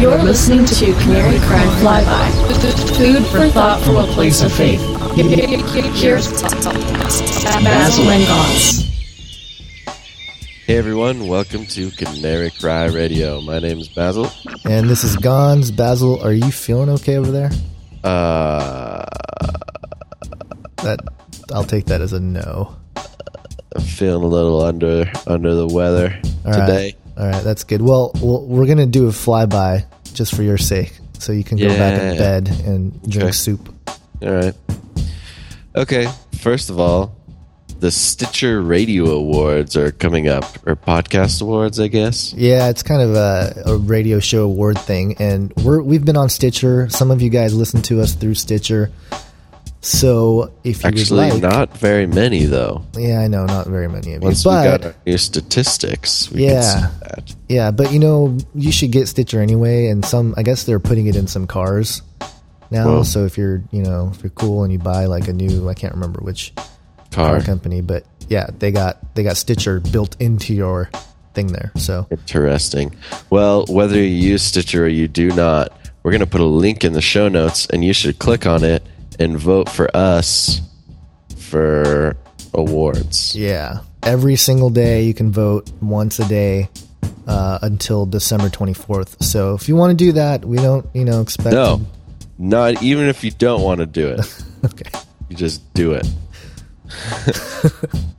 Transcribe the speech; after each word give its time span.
You're 0.00 0.16
listening 0.16 0.64
to 0.64 0.92
Canary 1.02 1.38
Cry 1.40 1.62
Flyby. 1.82 2.96
Food 2.96 3.26
for 3.26 3.46
thought 3.50 3.82
from 3.82 3.96
a 3.96 4.06
place 4.14 4.40
of 4.40 4.50
faith. 4.50 4.80
Here's 5.14 6.42
Basil 6.42 8.08
and 8.08 8.26
Gons. 8.26 8.88
Hey 10.64 10.78
everyone, 10.78 11.28
welcome 11.28 11.66
to 11.66 11.90
Canary 11.90 12.50
Cry 12.50 12.86
Radio. 12.86 13.42
My 13.42 13.58
name 13.58 13.78
is 13.78 13.88
Basil. 13.88 14.30
And 14.64 14.88
this 14.88 15.04
is 15.04 15.16
Gons. 15.16 15.70
Basil, 15.70 16.18
are 16.22 16.32
you 16.32 16.50
feeling 16.50 16.88
okay 16.88 17.18
over 17.18 17.30
there? 17.30 17.50
Uh, 18.02 19.04
That 20.82 21.00
I'll 21.52 21.64
take 21.64 21.84
that 21.86 22.00
as 22.00 22.14
a 22.14 22.20
no. 22.20 22.74
I'm 23.76 23.82
feeling 23.82 24.24
a 24.24 24.28
little 24.28 24.62
under 24.62 25.12
under 25.26 25.54
the 25.54 25.66
weather 25.66 26.18
All 26.46 26.52
right. 26.52 26.60
today. 26.66 26.96
All 27.18 27.26
right, 27.26 27.44
that's 27.44 27.64
good. 27.64 27.82
Well, 27.82 28.12
well 28.22 28.46
we're 28.46 28.66
gonna 28.66 28.86
do 28.86 29.06
a 29.06 29.10
flyby 29.10 29.84
just 30.10 30.34
for 30.34 30.42
your 30.42 30.58
sake, 30.58 30.98
so 31.18 31.32
you 31.32 31.44
can 31.44 31.56
go 31.58 31.68
back 31.68 32.00
in 32.00 32.12
Yeah. 32.14 32.18
bed 32.18 32.48
and 32.66 33.02
drink 33.02 33.24
Okay. 33.24 33.32
soup. 33.32 33.74
All 34.22 34.30
right. 34.32 34.54
Okay, 35.76 36.08
first 36.40 36.68
of 36.70 36.80
all, 36.80 37.14
the 37.78 37.90
Stitcher 37.90 38.60
Radio 38.60 39.06
Awards 39.12 39.76
are 39.76 39.90
coming 39.90 40.28
up, 40.28 40.44
or 40.66 40.76
podcast 40.76 41.40
awards, 41.40 41.80
I 41.80 41.88
guess. 41.88 42.34
Yeah, 42.36 42.68
it's 42.68 42.82
kind 42.82 43.00
of 43.00 43.14
a, 43.14 43.62
a 43.66 43.76
radio 43.76 44.18
show 44.20 44.44
award 44.44 44.78
thing, 44.78 45.16
and 45.18 45.52
we're 45.64 45.80
we've 45.80 46.04
been 46.04 46.16
on 46.16 46.28
Stitcher. 46.28 46.88
Some 46.90 47.10
of 47.10 47.22
you 47.22 47.30
guys 47.30 47.54
listen 47.54 47.80
to 47.82 48.00
us 48.02 48.14
through 48.14 48.34
Stitcher. 48.34 48.90
So 49.82 50.52
if 50.62 50.82
you 50.82 50.88
Actually, 50.88 51.30
like, 51.30 51.42
not 51.42 51.76
very 51.78 52.06
many 52.06 52.44
though. 52.44 52.84
yeah, 52.98 53.20
I 53.20 53.28
know, 53.28 53.46
not 53.46 53.66
very 53.66 53.88
many 53.88 54.12
of 54.14 54.22
you, 54.22 54.26
Once 54.28 54.44
we 54.44 54.50
but 54.50 54.64
got 54.64 54.84
our 54.86 54.94
new 55.06 55.16
statistics, 55.16 56.30
we 56.30 56.44
Yeah. 56.44 56.60
can 56.60 56.62
see 56.82 56.98
that. 57.00 57.34
Yeah, 57.48 57.70
but 57.70 57.90
you 57.92 57.98
know, 57.98 58.36
you 58.54 58.72
should 58.72 58.90
get 58.92 59.08
Stitcher 59.08 59.40
anyway, 59.40 59.86
and 59.88 60.04
some 60.04 60.34
I 60.36 60.42
guess 60.42 60.64
they're 60.64 60.80
putting 60.80 61.06
it 61.06 61.16
in 61.16 61.26
some 61.26 61.46
cars 61.46 62.02
now. 62.70 62.86
Well- 62.86 63.04
so 63.04 63.24
if 63.24 63.38
you're, 63.38 63.62
you 63.70 63.82
know, 63.82 64.10
if 64.14 64.22
you're 64.22 64.30
cool 64.30 64.64
and 64.64 64.72
you 64.72 64.78
buy 64.78 65.06
like 65.06 65.28
a 65.28 65.32
new, 65.32 65.68
I 65.68 65.74
can't 65.74 65.94
remember 65.94 66.20
which 66.22 66.52
car 67.10 67.36
Car. 67.36 67.40
company, 67.40 67.80
but 67.80 68.04
yeah, 68.28 68.48
they 68.58 68.70
got 68.72 69.14
they 69.14 69.22
got 69.22 69.38
Stitcher 69.38 69.80
built 69.80 70.14
into 70.20 70.52
your 70.54 70.90
thing 71.32 71.46
there. 71.48 71.72
So 71.76 72.06
Interesting. 72.10 72.94
Well, 73.30 73.64
whether 73.68 73.96
you 73.96 74.02
use 74.02 74.42
Stitcher 74.42 74.84
or 74.84 74.88
you 74.88 75.08
do 75.08 75.30
not, 75.30 75.72
we're 76.02 76.10
going 76.10 76.20
to 76.20 76.26
put 76.26 76.40
a 76.42 76.44
link 76.44 76.84
in 76.84 76.92
the 76.92 77.00
show 77.00 77.28
notes, 77.28 77.66
and 77.72 77.82
you 77.82 77.94
should 77.94 78.18
click 78.18 78.46
on 78.46 78.62
it 78.62 78.82
and 79.20 79.38
vote 79.38 79.68
for 79.68 79.94
us 79.96 80.60
for 81.36 82.16
awards. 82.54 83.36
yeah, 83.36 83.80
every 84.02 84.34
single 84.34 84.70
day 84.70 85.02
you 85.04 85.14
can 85.14 85.30
vote 85.30 85.70
once 85.80 86.18
a 86.18 86.26
day 86.26 86.68
uh, 87.28 87.58
until 87.62 88.06
December 88.06 88.48
24th. 88.48 89.22
So 89.22 89.54
if 89.54 89.68
you 89.68 89.76
want 89.76 89.96
to 89.96 90.04
do 90.04 90.12
that, 90.12 90.44
we 90.44 90.56
don't, 90.56 90.86
you 90.94 91.04
know, 91.04 91.20
expect. 91.20 91.54
No, 91.54 91.80
not 92.38 92.82
even 92.82 93.06
if 93.06 93.22
you 93.22 93.30
don't 93.30 93.62
want 93.62 93.78
to 93.78 93.86
do 93.86 94.08
it, 94.08 94.44
okay. 94.64 94.90
you 95.28 95.36
just 95.36 95.72
do 95.74 95.92
it. 95.92 96.08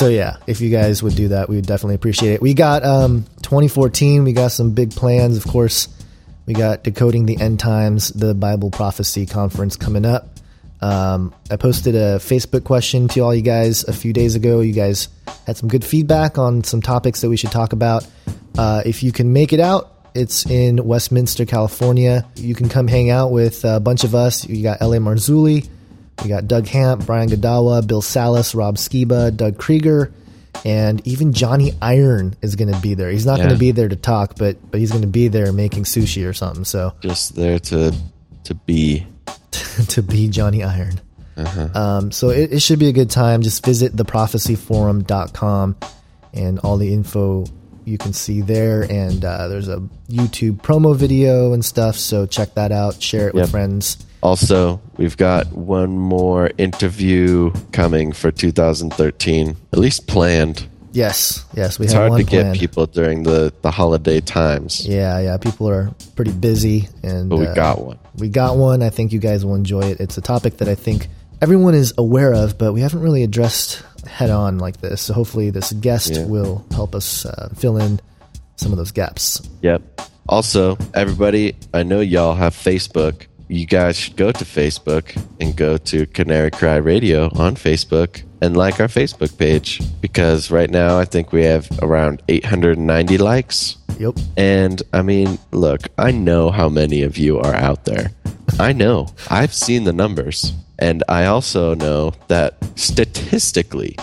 So 0.00 0.08
yeah, 0.08 0.38
if 0.46 0.62
you 0.62 0.70
guys 0.70 1.02
would 1.02 1.14
do 1.14 1.28
that, 1.28 1.50
we 1.50 1.56
would 1.56 1.66
definitely 1.66 1.96
appreciate 1.96 2.32
it. 2.32 2.40
We 2.40 2.54
got 2.54 2.84
um 2.84 3.26
2014, 3.42 4.24
we 4.24 4.32
got 4.32 4.50
some 4.50 4.70
big 4.70 4.92
plans, 4.92 5.36
of 5.36 5.44
course. 5.44 5.88
We 6.50 6.54
got 6.54 6.82
decoding 6.82 7.26
the 7.26 7.40
end 7.40 7.60
times, 7.60 8.08
the 8.08 8.34
Bible 8.34 8.72
prophecy 8.72 9.24
conference 9.24 9.76
coming 9.76 10.04
up. 10.04 10.30
Um, 10.80 11.32
I 11.48 11.54
posted 11.54 11.94
a 11.94 12.16
Facebook 12.18 12.64
question 12.64 13.06
to 13.06 13.20
all 13.20 13.32
you 13.32 13.42
guys 13.42 13.84
a 13.84 13.92
few 13.92 14.12
days 14.12 14.34
ago. 14.34 14.58
You 14.58 14.72
guys 14.72 15.06
had 15.46 15.56
some 15.56 15.68
good 15.68 15.84
feedback 15.84 16.38
on 16.38 16.64
some 16.64 16.82
topics 16.82 17.20
that 17.20 17.28
we 17.28 17.36
should 17.36 17.52
talk 17.52 17.72
about. 17.72 18.04
Uh, 18.58 18.82
if 18.84 19.04
you 19.04 19.12
can 19.12 19.32
make 19.32 19.52
it 19.52 19.60
out, 19.60 19.92
it's 20.12 20.44
in 20.44 20.84
Westminster, 20.84 21.46
California. 21.46 22.26
You 22.34 22.56
can 22.56 22.68
come 22.68 22.88
hang 22.88 23.10
out 23.10 23.30
with 23.30 23.64
a 23.64 23.78
bunch 23.78 24.02
of 24.02 24.16
us. 24.16 24.44
You 24.44 24.60
got 24.64 24.82
L.A. 24.82 24.98
Marzulli, 24.98 25.68
we 26.24 26.28
got 26.28 26.48
Doug 26.48 26.66
Hamp, 26.66 27.06
Brian 27.06 27.28
Godawa, 27.28 27.86
Bill 27.86 28.02
Salus, 28.02 28.56
Rob 28.56 28.74
Skiba, 28.74 29.36
Doug 29.36 29.56
Krieger, 29.56 30.12
and 30.64 31.06
even 31.06 31.32
Johnny 31.32 31.72
Iron 31.80 32.34
is 32.42 32.56
going 32.56 32.72
to 32.72 32.80
be 32.80 32.94
there. 32.94 33.10
He's 33.10 33.26
not 33.26 33.38
going 33.38 33.50
to 33.50 33.58
be 33.58 33.70
there 33.70 33.88
to 33.88 33.96
talk, 33.96 34.36
but 34.36 34.70
but 34.70 34.80
he's 34.80 34.90
going 34.90 35.02
to 35.02 35.08
be 35.08 35.28
there 35.28 35.52
making 35.52 35.84
sushi 35.84 36.28
or 36.28 36.32
something. 36.32 36.64
So 36.64 36.94
Just 37.00 37.34
there 37.36 37.58
to 37.58 37.94
to 38.44 38.54
be. 38.54 39.06
to 39.88 40.02
be 40.02 40.28
Johnny 40.28 40.62
Iron. 40.62 41.00
Uh-huh. 41.36 41.68
Um, 41.74 42.12
so 42.12 42.30
it, 42.30 42.52
it 42.52 42.60
should 42.60 42.78
be 42.78 42.88
a 42.88 42.92
good 42.92 43.10
time. 43.10 43.42
Just 43.42 43.64
visit 43.64 43.94
theprophecyforum.com 43.96 45.76
and 46.32 46.58
all 46.60 46.76
the 46.76 46.92
info 46.92 47.46
you 47.84 47.98
can 47.98 48.12
see 48.12 48.40
there. 48.40 48.82
And 48.90 49.24
uh, 49.24 49.48
there's 49.48 49.68
a 49.68 49.78
YouTube 50.08 50.58
promo 50.62 50.94
video 50.96 51.52
and 51.52 51.64
stuff. 51.64 51.96
So 51.96 52.26
check 52.26 52.54
that 52.54 52.72
out. 52.72 53.00
Share 53.02 53.28
it 53.28 53.34
Yep. 53.34 53.42
with 53.42 53.50
friends. 53.50 53.98
Also, 54.22 54.80
we've 54.98 55.16
got 55.16 55.50
one 55.52 55.98
more 55.98 56.50
interview 56.58 57.50
coming 57.72 58.12
for 58.12 58.30
2013, 58.30 59.56
at 59.72 59.78
least 59.78 60.06
planned. 60.06 60.66
Yes, 60.92 61.44
yes, 61.54 61.78
we 61.78 61.84
It's 61.84 61.92
have 61.92 62.00
hard 62.00 62.10
one 62.10 62.20
to 62.20 62.26
get 62.26 62.56
people 62.56 62.84
during 62.86 63.22
the, 63.22 63.52
the 63.62 63.70
holiday 63.70 64.20
times, 64.20 64.84
Yeah, 64.84 65.20
yeah. 65.20 65.36
People 65.36 65.68
are 65.68 65.90
pretty 66.16 66.32
busy, 66.32 66.88
and 67.04 67.30
but 67.30 67.36
we 67.38 67.46
uh, 67.46 67.54
got 67.54 67.80
one. 67.80 67.98
we 68.18 68.28
got 68.28 68.56
one. 68.56 68.82
I 68.82 68.90
think 68.90 69.12
you 69.12 69.20
guys 69.20 69.44
will 69.44 69.54
enjoy 69.54 69.82
it. 69.82 70.00
It's 70.00 70.18
a 70.18 70.20
topic 70.20 70.56
that 70.58 70.68
I 70.68 70.74
think 70.74 71.06
everyone 71.42 71.74
is 71.74 71.92
aware 71.98 72.32
of, 72.34 72.58
but 72.58 72.72
we 72.72 72.80
haven't 72.80 73.00
really 73.00 73.22
addressed 73.22 73.82
head 74.06 74.30
on 74.30 74.58
like 74.58 74.80
this. 74.80 75.02
So 75.02 75.14
hopefully, 75.14 75.50
this 75.50 75.72
guest 75.72 76.12
Yeah. 76.14 76.24
will 76.26 76.64
help 76.72 76.94
us 76.94 77.24
uh, 77.26 77.50
fill 77.56 77.76
in 77.76 78.00
some 78.56 78.72
of 78.72 78.78
those 78.78 78.92
gaps. 78.92 79.40
Yep. 79.62 79.82
Also, 80.28 80.76
everybody, 80.94 81.56
I 81.74 81.82
know 81.82 82.00
y'all 82.00 82.34
have 82.34 82.54
Facebook. 82.54 83.26
You 83.50 83.66
guys 83.66 83.96
should 83.96 84.14
go 84.14 84.30
to 84.30 84.44
Facebook 84.44 85.20
and 85.40 85.56
go 85.56 85.76
to 85.76 86.06
Canary 86.06 86.52
Cry 86.52 86.76
Radio 86.76 87.24
on 87.34 87.56
Facebook 87.56 88.22
and 88.40 88.56
like 88.56 88.78
our 88.78 88.86
Facebook 88.86 89.36
page 89.36 89.80
because 90.00 90.52
right 90.52 90.70
now 90.70 91.00
I 91.00 91.04
think 91.04 91.32
we 91.32 91.42
have 91.42 91.68
around 91.82 92.22
890 92.28 93.18
likes. 93.18 93.76
Yep. 93.98 94.18
And 94.36 94.80
I 94.92 95.02
mean, 95.02 95.40
look, 95.50 95.88
I 95.98 96.12
know 96.12 96.52
how 96.52 96.68
many 96.68 97.02
of 97.02 97.18
you 97.18 97.40
are 97.40 97.56
out 97.56 97.86
there. 97.86 98.12
I 98.60 98.72
know. 98.72 99.08
I've 99.28 99.52
seen 99.52 99.82
the 99.82 99.92
numbers. 99.92 100.52
And 100.78 101.02
I 101.08 101.24
also 101.24 101.74
know 101.74 102.12
that 102.28 102.54
statistically, 102.78 103.96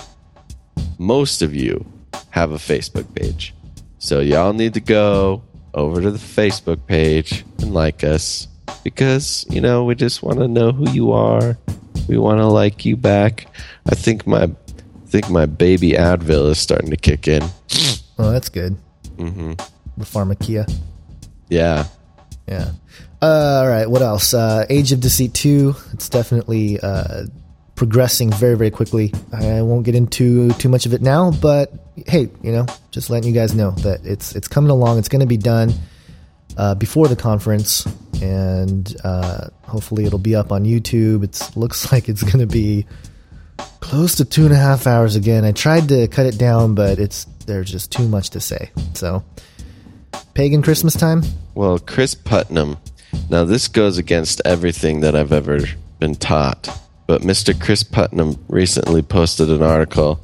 most 0.97 1.41
of 1.41 1.55
you 1.55 1.85
have 2.31 2.51
a 2.51 2.57
Facebook 2.57 3.15
page. 3.15 3.55
So 3.97 4.19
y'all 4.19 4.51
need 4.51 4.73
to 4.73 4.81
go 4.81 5.41
over 5.73 6.01
to 6.01 6.11
the 6.11 6.17
Facebook 6.17 6.85
page 6.85 7.45
and 7.59 7.73
like 7.73 8.03
us 8.03 8.49
because, 8.83 9.45
you 9.49 9.61
know, 9.61 9.83
we 9.83 9.95
just 9.95 10.23
want 10.23 10.39
to 10.39 10.47
know 10.47 10.71
who 10.71 10.89
you 10.91 11.11
are. 11.11 11.57
We 12.07 12.17
want 12.17 12.39
to 12.39 12.47
like 12.47 12.85
you 12.85 12.95
back. 12.95 13.47
I 13.85 13.95
think 13.95 14.25
my 14.25 14.43
I 14.43 15.09
think 15.09 15.29
my 15.29 15.45
baby 15.45 15.91
Advil 15.91 16.49
is 16.49 16.59
starting 16.59 16.89
to 16.89 16.97
kick 16.97 17.27
in. 17.27 17.43
Oh, 18.19 18.31
that's 18.31 18.49
good. 18.49 18.77
Mm-hmm. 19.17 19.53
The 19.97 20.05
pharmakia. 20.05 20.71
Yeah. 21.49 21.85
Yeah. 22.47 22.71
Uh, 23.21 23.61
all 23.61 23.67
right. 23.67 23.89
What 23.89 24.01
else? 24.01 24.33
Uh, 24.33 24.65
Age 24.69 24.91
of 24.91 24.99
Deceit 24.99 25.33
2. 25.33 25.75
It's 25.93 26.09
definitely 26.09 26.79
uh, 26.79 27.25
progressing 27.75 28.31
very, 28.31 28.57
very 28.57 28.71
quickly. 28.71 29.13
I 29.31 29.61
won't 29.61 29.85
get 29.85 29.95
into 29.95 30.51
too 30.53 30.67
much 30.69 30.85
of 30.85 30.93
it 30.93 31.01
now, 31.01 31.31
but 31.31 31.71
hey, 32.05 32.29
you 32.41 32.51
know, 32.51 32.65
just 32.91 33.09
letting 33.09 33.33
you 33.33 33.39
guys 33.39 33.55
know 33.55 33.71
that 33.71 34.05
it's 34.05 34.35
it's 34.35 34.47
coming 34.47 34.71
along. 34.71 34.99
It's 34.99 35.09
going 35.09 35.21
to 35.21 35.27
be 35.27 35.37
done 35.37 35.73
uh, 36.57 36.75
before 36.75 37.07
the 37.07 37.15
conference, 37.15 37.85
and 38.21 38.95
uh, 39.03 39.47
hopefully 39.63 40.05
it'll 40.05 40.19
be 40.19 40.35
up 40.35 40.51
on 40.51 40.65
YouTube. 40.65 41.23
It 41.23 41.55
looks 41.55 41.91
like 41.91 42.09
it's 42.09 42.23
going 42.23 42.39
to 42.39 42.47
be 42.47 42.85
close 43.79 44.15
to 44.15 44.25
two 44.25 44.43
and 44.45 44.53
a 44.53 44.57
half 44.57 44.87
hours 44.87 45.15
again. 45.15 45.45
I 45.45 45.51
tried 45.51 45.89
to 45.89 46.07
cut 46.07 46.25
it 46.25 46.37
down, 46.37 46.75
but 46.75 46.99
it's 46.99 47.25
there's 47.45 47.71
just 47.71 47.91
too 47.91 48.07
much 48.07 48.31
to 48.31 48.39
say. 48.39 48.71
So, 48.93 49.23
pagan 50.33 50.61
Christmas 50.61 50.93
time. 50.93 51.23
Well, 51.55 51.79
Chris 51.79 52.13
Putnam. 52.13 52.77
Now, 53.29 53.45
this 53.45 53.67
goes 53.67 53.97
against 53.97 54.41
everything 54.43 54.99
that 55.01 55.15
I've 55.15 55.31
ever 55.31 55.59
been 55.99 56.15
taught. 56.15 56.69
But 57.07 57.21
Mr. 57.21 57.59
Chris 57.59 57.83
Putnam 57.83 58.43
recently 58.49 59.01
posted 59.01 59.49
an 59.49 59.61
article 59.61 60.19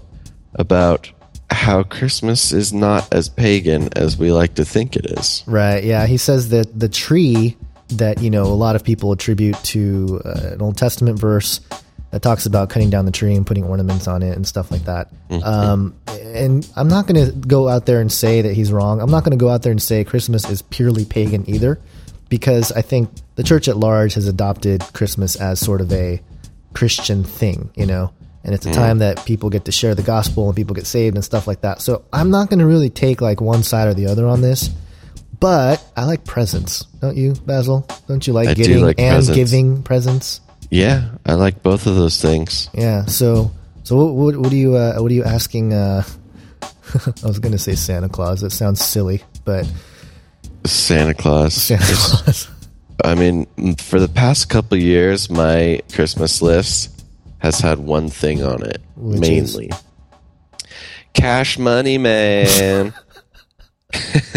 about 0.55 1.09
how 1.53 1.83
Christmas 1.83 2.51
is 2.51 2.73
not 2.73 3.11
as 3.13 3.29
pagan 3.29 3.89
as 3.97 4.17
we 4.17 4.31
like 4.31 4.55
to 4.55 4.65
think 4.65 4.95
it 4.95 5.05
is. 5.05 5.43
Right. 5.47 5.83
Yeah. 5.83 6.05
He 6.05 6.17
says 6.17 6.49
that 6.49 6.77
the 6.77 6.89
tree 6.89 7.55
that 7.89 8.21
you 8.21 8.29
know 8.29 8.43
a 8.43 8.55
lot 8.55 8.75
of 8.75 8.83
people 8.83 9.11
attribute 9.11 9.61
to 9.63 10.21
uh, 10.25 10.53
an 10.53 10.61
Old 10.61 10.77
Testament 10.77 11.19
verse 11.19 11.59
that 12.11 12.21
talks 12.21 12.45
about 12.45 12.69
cutting 12.69 12.89
down 12.89 13.05
the 13.05 13.11
tree 13.11 13.35
and 13.35 13.45
putting 13.45 13.63
ornaments 13.63 14.07
on 14.07 14.21
it 14.21 14.35
and 14.35 14.45
stuff 14.45 14.69
like 14.69 14.85
that. 14.85 15.09
Um, 15.43 15.95
and 16.11 16.69
I'm 16.75 16.87
not 16.87 17.07
going 17.07 17.25
to 17.25 17.31
go 17.47 17.67
out 17.67 17.87
there 17.87 18.01
and 18.01 18.11
say 18.11 18.43
that 18.43 18.53
he's 18.53 18.71
wrong. 18.71 19.01
I'm 19.01 19.09
not 19.09 19.23
going 19.23 19.31
to 19.31 19.43
go 19.43 19.49
out 19.49 19.63
there 19.63 19.71
and 19.71 19.81
say 19.81 20.03
Christmas 20.03 20.47
is 20.47 20.61
purely 20.61 21.05
pagan 21.05 21.49
either, 21.49 21.79
because 22.29 22.71
I 22.71 22.83
think 22.83 23.09
the 23.35 23.41
church 23.41 23.67
at 23.67 23.77
large 23.77 24.13
has 24.13 24.27
adopted 24.27 24.83
Christmas 24.93 25.35
as 25.35 25.59
sort 25.59 25.81
of 25.81 25.91
a 25.91 26.21
Christian 26.73 27.23
thing, 27.23 27.71
you 27.75 27.87
know. 27.87 28.13
And 28.43 28.53
it's 28.53 28.65
a 28.65 28.73
time 28.73 28.99
that 28.99 29.25
people 29.25 29.49
get 29.49 29.65
to 29.65 29.71
share 29.71 29.95
the 29.95 30.03
gospel 30.03 30.47
and 30.47 30.55
people 30.55 30.75
get 30.75 30.85
saved 30.85 31.15
and 31.15 31.23
stuff 31.23 31.47
like 31.47 31.61
that. 31.61 31.81
So 31.81 32.03
I'm 32.11 32.29
not 32.29 32.49
going 32.49 32.59
to 32.59 32.65
really 32.65 32.89
take 32.89 33.21
like 33.21 33.39
one 33.39 33.63
side 33.63 33.87
or 33.87 33.93
the 33.93 34.07
other 34.07 34.27
on 34.27 34.41
this 34.41 34.69
but 35.43 35.85
I 35.97 36.05
like 36.05 36.23
presents. 36.23 36.85
Don't 37.01 37.17
you, 37.17 37.33
Basil? 37.33 37.85
Don't 38.07 38.25
you 38.25 38.31
like 38.31 38.47
I 38.47 38.53
getting 38.53 38.81
like 38.81 38.97
and 38.97 39.15
presents. 39.15 39.35
giving 39.35 39.83
presents? 39.83 40.39
Yeah, 40.69 41.09
I 41.25 41.33
like 41.33 41.61
both 41.61 41.85
of 41.85 41.95
those 41.95 42.21
things. 42.21 42.69
Yeah. 42.73 43.03
So, 43.07 43.51
so 43.83 43.97
what, 43.97 44.13
what, 44.13 44.37
what 44.37 44.53
are 44.53 44.55
you, 44.55 44.75
uh, 44.75 44.99
what 44.99 45.11
are 45.11 45.13
you 45.13 45.25
asking? 45.25 45.73
Uh, 45.73 46.03
I 46.61 47.27
was 47.27 47.39
going 47.39 47.51
to 47.51 47.57
say 47.57 47.75
Santa 47.75 48.07
Claus. 48.07 48.39
That 48.39 48.51
sounds 48.51 48.79
silly, 48.79 49.21
but 49.43 49.69
Santa 50.65 51.13
Claus. 51.13 51.55
Santa 51.55 51.83
Claus. 51.93 52.49
I 53.03 53.13
mean, 53.15 53.75
for 53.75 53.99
the 53.99 54.07
past 54.07 54.47
couple 54.47 54.77
years, 54.77 55.29
my 55.29 55.81
Christmas 55.91 56.41
list 56.41 56.92
has 57.43 57.59
had 57.59 57.77
one 57.77 58.09
thing 58.09 58.43
on 58.43 58.63
it, 58.63 58.81
Which 58.95 59.19
mainly 59.19 59.69
cash 61.13 61.59
money, 61.59 61.97
man. 61.99 62.93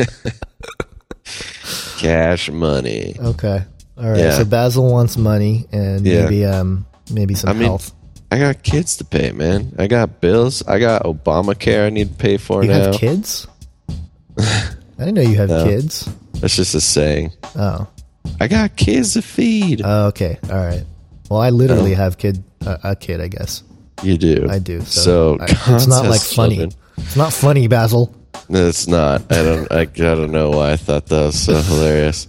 cash 1.98 2.50
money. 2.50 3.14
Okay. 3.18 3.62
All 3.98 4.10
right. 4.10 4.18
Yeah. 4.18 4.36
So 4.36 4.44
Basil 4.44 4.90
wants 4.90 5.16
money 5.16 5.66
and 5.72 6.04
Yeah. 6.06 6.24
maybe 6.24 6.44
um 6.44 6.86
maybe 7.10 7.34
some 7.34 7.50
I 7.50 7.52
mean, 7.54 7.62
health. 7.62 7.92
I 8.30 8.38
got 8.38 8.62
kids 8.62 8.96
to 8.98 9.04
pay, 9.04 9.30
man. 9.32 9.74
I 9.78 9.86
got 9.86 10.20
bills. 10.20 10.62
I 10.66 10.78
got 10.78 11.04
Obamacare 11.04 11.86
I 11.86 11.90
need 11.90 12.08
to 12.10 12.14
pay 12.14 12.36
for 12.36 12.62
now. 12.64 12.72
You 12.72 12.78
now. 12.78 12.84
have 12.92 12.94
kids? 13.00 13.46
I 14.38 14.74
didn't 14.98 15.14
know 15.14 15.22
you 15.22 15.36
have 15.36 15.48
No. 15.48 15.64
kids. 15.64 16.08
That's 16.34 16.56
just 16.56 16.74
a 16.74 16.80
saying. 16.80 17.32
Oh. 17.54 17.86
I 18.40 18.48
got 18.48 18.76
kids 18.76 19.14
to 19.14 19.22
feed. 19.22 19.80
Oh, 19.84 20.08
okay. 20.08 20.38
All 20.50 20.56
right. 20.56 20.84
Well, 21.30 21.40
I 21.40 21.50
literally 21.50 21.94
have 21.94 22.18
kid 22.18 22.42
uh, 22.64 22.76
a 22.84 22.96
kid, 22.96 23.20
I 23.20 23.28
guess. 23.28 23.62
you 24.02 24.16
do. 24.18 24.46
I 24.50 24.58
do. 24.58 24.80
So, 24.82 25.36
So, 25.36 25.38
I- 25.40 25.74
it's 25.76 25.86
not 25.86 26.06
like 26.06 26.20
funny. 26.20 26.56
children. 26.56 26.80
It's 26.98 27.16
not 27.16 27.32
funny, 27.32 27.68
Basil. 27.68 28.14
It's 28.48 28.86
not. 28.86 29.22
I 29.32 29.42
don't. 29.42 29.72
I, 29.72 29.80
I 29.80 29.84
don't 30.14 30.30
know 30.30 30.50
why 30.50 30.72
I 30.72 30.76
thought 30.76 31.06
that 31.06 31.24
was 31.26 31.38
so 31.40 31.54
hilarious. 31.70 32.28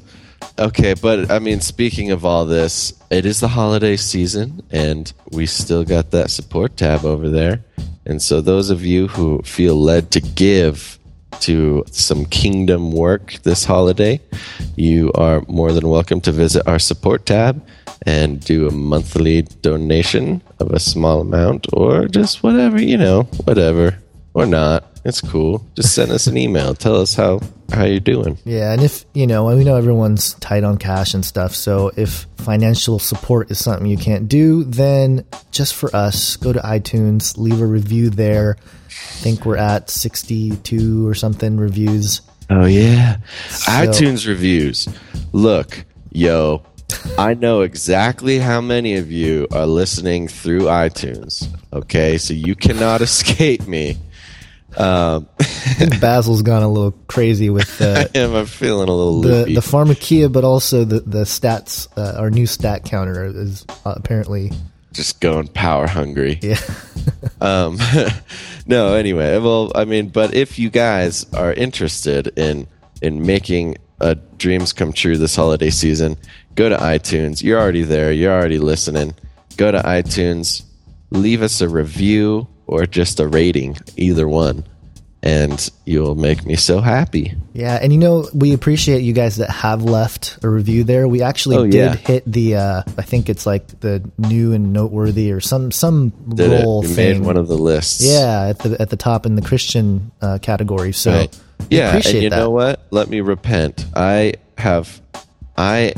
Okay, 0.60 0.96
but 0.96 1.30
I 1.30 1.40
mean, 1.40 1.62
speaking 1.62 2.12
of 2.12 2.26
all 2.26 2.46
this, 2.46 2.94
it 3.12 3.26
is 3.26 3.40
the 3.40 3.48
holiday 3.48 3.96
season, 3.98 4.62
and 4.72 5.12
we 5.32 5.46
still 5.46 5.84
got 5.84 6.12
that 6.12 6.32
support 6.32 6.76
tab 6.78 7.06
over 7.06 7.30
there. 7.30 7.64
And 8.06 8.22
so, 8.22 8.42
those 8.42 8.70
of 8.72 8.84
you 8.86 9.08
who 9.08 9.42
feel 9.44 9.76
led 9.76 10.12
to 10.12 10.22
give 10.22 10.97
to 11.42 11.84
some 11.92 12.26
kingdom 12.26 12.92
work 12.92 13.34
this 13.44 13.66
holiday, 13.66 14.20
you 14.76 15.12
are 15.16 15.44
more 15.48 15.72
than 15.72 15.88
welcome 15.88 16.22
to 16.22 16.32
visit 16.32 16.68
our 16.68 16.80
support 16.80 17.26
tab 17.26 17.66
and 18.06 18.40
do 18.44 18.68
a 18.68 18.72
monthly 18.72 19.42
donation 19.62 20.42
of 20.60 20.72
a 20.72 20.80
small 20.80 21.22
amount, 21.22 21.68
or 21.74 22.08
just 22.08 22.44
whatever 22.44 22.82
you 22.82 22.98
know, 22.98 23.24
whatever 23.46 23.98
or 24.34 24.46
not. 24.46 24.86
It's 25.04 25.22
cool. 25.22 25.66
Just 25.76 25.96
send 25.96 26.12
us 26.12 26.28
an 26.28 26.38
email. 26.38 26.76
Tell 26.76 26.98
us 26.98 27.16
how 27.16 27.40
how 27.72 27.86
you're 27.86 28.00
doing. 28.00 28.38
Yeah, 28.46 28.74
and 28.74 28.84
if 28.84 29.06
you 29.14 29.26
know, 29.26 29.46
we 29.46 29.64
know 29.64 29.76
everyone's 29.76 30.34
tight 30.36 30.64
on 30.64 30.78
cash 30.78 31.14
and 31.14 31.24
stuff. 31.24 31.56
So 31.56 31.92
if 31.96 32.26
financial 32.38 33.00
support 33.00 33.50
is 33.50 33.64
something 33.64 33.88
you 33.88 33.98
can't 33.98 34.28
do, 34.28 34.64
then 34.64 35.26
just 35.52 35.76
for 35.76 35.94
us, 35.96 36.36
go 36.36 36.54
to 36.54 36.60
iTunes, 36.60 37.38
leave 37.38 37.62
a 37.62 37.66
review 37.66 38.10
there. 38.10 38.58
I 39.18 39.20
think 39.20 39.46
we're 39.46 39.58
at 39.58 39.90
sixty-two 39.90 41.08
or 41.08 41.14
something 41.14 41.58
reviews. 41.58 42.22
Oh 42.50 42.66
yeah, 42.66 43.18
iTunes 43.66 44.28
reviews. 44.28 44.88
Look, 45.34 45.86
yo, 46.12 46.64
I 47.18 47.34
know 47.34 47.62
exactly 47.62 48.40
how 48.40 48.62
many 48.62 48.96
of 48.96 49.12
you 49.12 49.48
are 49.52 49.66
listening 49.66 50.28
through 50.28 50.62
iTunes. 50.62 51.48
Okay, 51.74 52.18
so 52.18 52.34
you 52.34 52.56
cannot 52.56 53.02
escape 53.10 53.68
me. 53.68 53.98
Think 54.78 56.00
Basil's 56.02 56.42
gone 56.42 56.64
a 56.64 56.70
little 56.70 56.92
crazy 57.08 57.50
with 57.50 57.78
the 57.78 58.10
I 58.16 58.18
am. 58.18 58.36
I'm 58.36 58.46
feeling 58.46 58.90
a 58.90 58.94
little 58.94 59.22
the, 59.22 59.28
loopy. 59.30 59.56
the 59.56 59.62
pharmakia, 59.62 60.32
but 60.32 60.44
also 60.44 60.86
the 60.86 61.00
the 61.02 61.24
stats. 61.24 61.88
Uh, 61.98 62.20
our 62.20 62.30
new 62.30 62.46
stat 62.46 62.86
counter 62.86 63.26
is 63.26 63.66
uh, 63.86 63.94
apparently 63.96 64.52
Just 64.98 65.22
going 65.22 65.48
power 65.48 65.88
hungry. 65.88 66.40
yeah. 66.42 66.60
Um, 67.40 67.78
no, 68.68 68.94
anyway, 68.96 69.38
well, 69.38 69.72
I 69.76 69.86
mean, 69.86 70.10
but 70.10 70.34
if 70.34 70.60
you 70.60 70.70
guys 70.70 71.26
are 71.34 71.54
interested 71.54 72.28
in 72.38 72.68
in 73.02 73.26
making 73.26 73.78
uh, 74.02 74.16
dreams 74.38 74.74
come 74.74 74.92
true 74.92 75.18
this 75.18 75.36
holiday 75.36 75.70
season, 75.70 76.18
go 76.56 76.68
to 76.68 76.76
iTunes. 76.76 77.42
You're 77.44 77.60
already 77.62 77.84
there. 77.84 78.12
You're 78.12 78.34
already 78.34 78.58
listening. 78.60 79.14
Go 79.56 79.72
to 79.72 79.80
iTunes, 79.80 80.64
leave 81.12 81.42
us 81.42 81.62
a 81.62 81.70
review 81.70 82.48
or 82.66 82.86
just 82.86 83.20
a 83.20 83.28
rating, 83.28 83.78
either 83.96 84.28
one, 84.28 84.66
and 85.24 85.70
you'll 85.86 86.16
make 86.16 86.46
me 86.46 86.56
so 86.56 86.80
happy. 86.80 87.34
Yeah, 87.54 87.80
and 87.82 87.92
you 87.92 87.98
know 88.00 88.28
we 88.34 88.54
appreciate 88.54 89.02
you 89.02 89.14
guys 89.14 89.38
that 89.38 89.50
have 89.50 89.84
left 89.84 90.38
a 90.44 90.50
review 90.50 90.84
there. 90.84 91.08
We 91.08 91.22
actually 91.24 91.58
Oh, 91.58 91.64
did 91.64 91.74
yeah. 91.74 91.96
hit 91.96 92.24
the 92.32 92.56
uh 92.56 92.84
I 92.98 93.02
think 93.02 93.30
it's 93.30 93.46
like 93.46 93.80
the 93.80 94.08
new 94.18 94.54
and 94.54 94.72
noteworthy 94.74 95.32
or 95.32 95.40
some 95.42 95.72
some 95.72 96.10
Did 96.30 96.52
it? 96.52 96.64
role 96.64 96.82
We 96.82 96.88
thing. 96.88 97.20
made 97.20 97.26
one 97.26 97.38
of 97.38 97.48
the 97.48 97.58
lists. 97.58 98.04
yeah, 98.06 98.48
at 98.50 98.60
the 98.60 98.80
at 98.82 98.90
the 98.90 98.98
top 98.98 99.26
in 99.26 99.36
the 99.36 99.42
Christian 99.42 100.12
uh, 100.22 100.38
category. 100.42 100.92
So 100.94 101.12
Right. 101.12 101.40
Yeah, 101.70 101.90
appreciate 101.90 102.14
and 102.16 102.24
you 102.24 102.30
that. 102.30 102.36
know 102.38 102.50
what? 102.52 102.82
Let 102.92 103.10
me 103.10 103.20
repent. 103.22 103.86
I 103.96 104.34
have, 104.60 105.02
I 105.58 105.94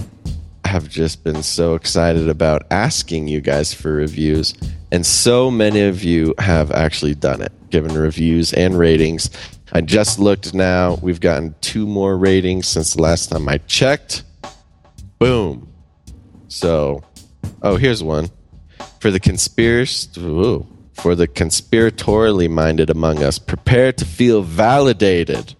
have 0.63 0.87
just 0.87 1.23
been 1.23 1.43
so 1.43 1.75
excited 1.75 2.29
about 2.29 2.63
asking 2.71 3.27
you 3.27 3.41
guys 3.41 3.73
for 3.73 3.91
reviews, 3.91 4.53
and 4.91 5.05
so 5.05 5.51
many 5.51 5.81
of 5.81 6.01
you 6.03 6.33
have 6.39 6.71
actually 6.71 7.13
done 7.13 7.41
it, 7.41 7.51
given 7.69 7.93
reviews 7.93 8.53
and 8.53 8.77
ratings. 8.77 9.29
I 9.71 9.81
just 9.81 10.19
looked 10.19 10.53
now; 10.53 10.95
we've 11.01 11.19
gotten 11.19 11.55
two 11.61 11.85
more 11.85 12.17
ratings 12.17 12.67
since 12.67 12.93
the 12.93 13.01
last 13.01 13.29
time 13.29 13.47
I 13.47 13.59
checked. 13.59 14.23
Boom. 15.19 15.71
So, 16.47 17.03
oh, 17.61 17.75
here's 17.77 18.03
one 18.03 18.29
for 18.99 19.11
the 19.11 19.19
conspiracy. 19.19 20.09
For 20.93 21.15
the 21.15 21.29
conspiratorially 21.29 22.49
minded 22.49 22.89
among 22.89 23.23
us, 23.23 23.39
prepare 23.39 23.93
to 23.93 24.03
feel 24.03 24.41
validated. 24.41 25.55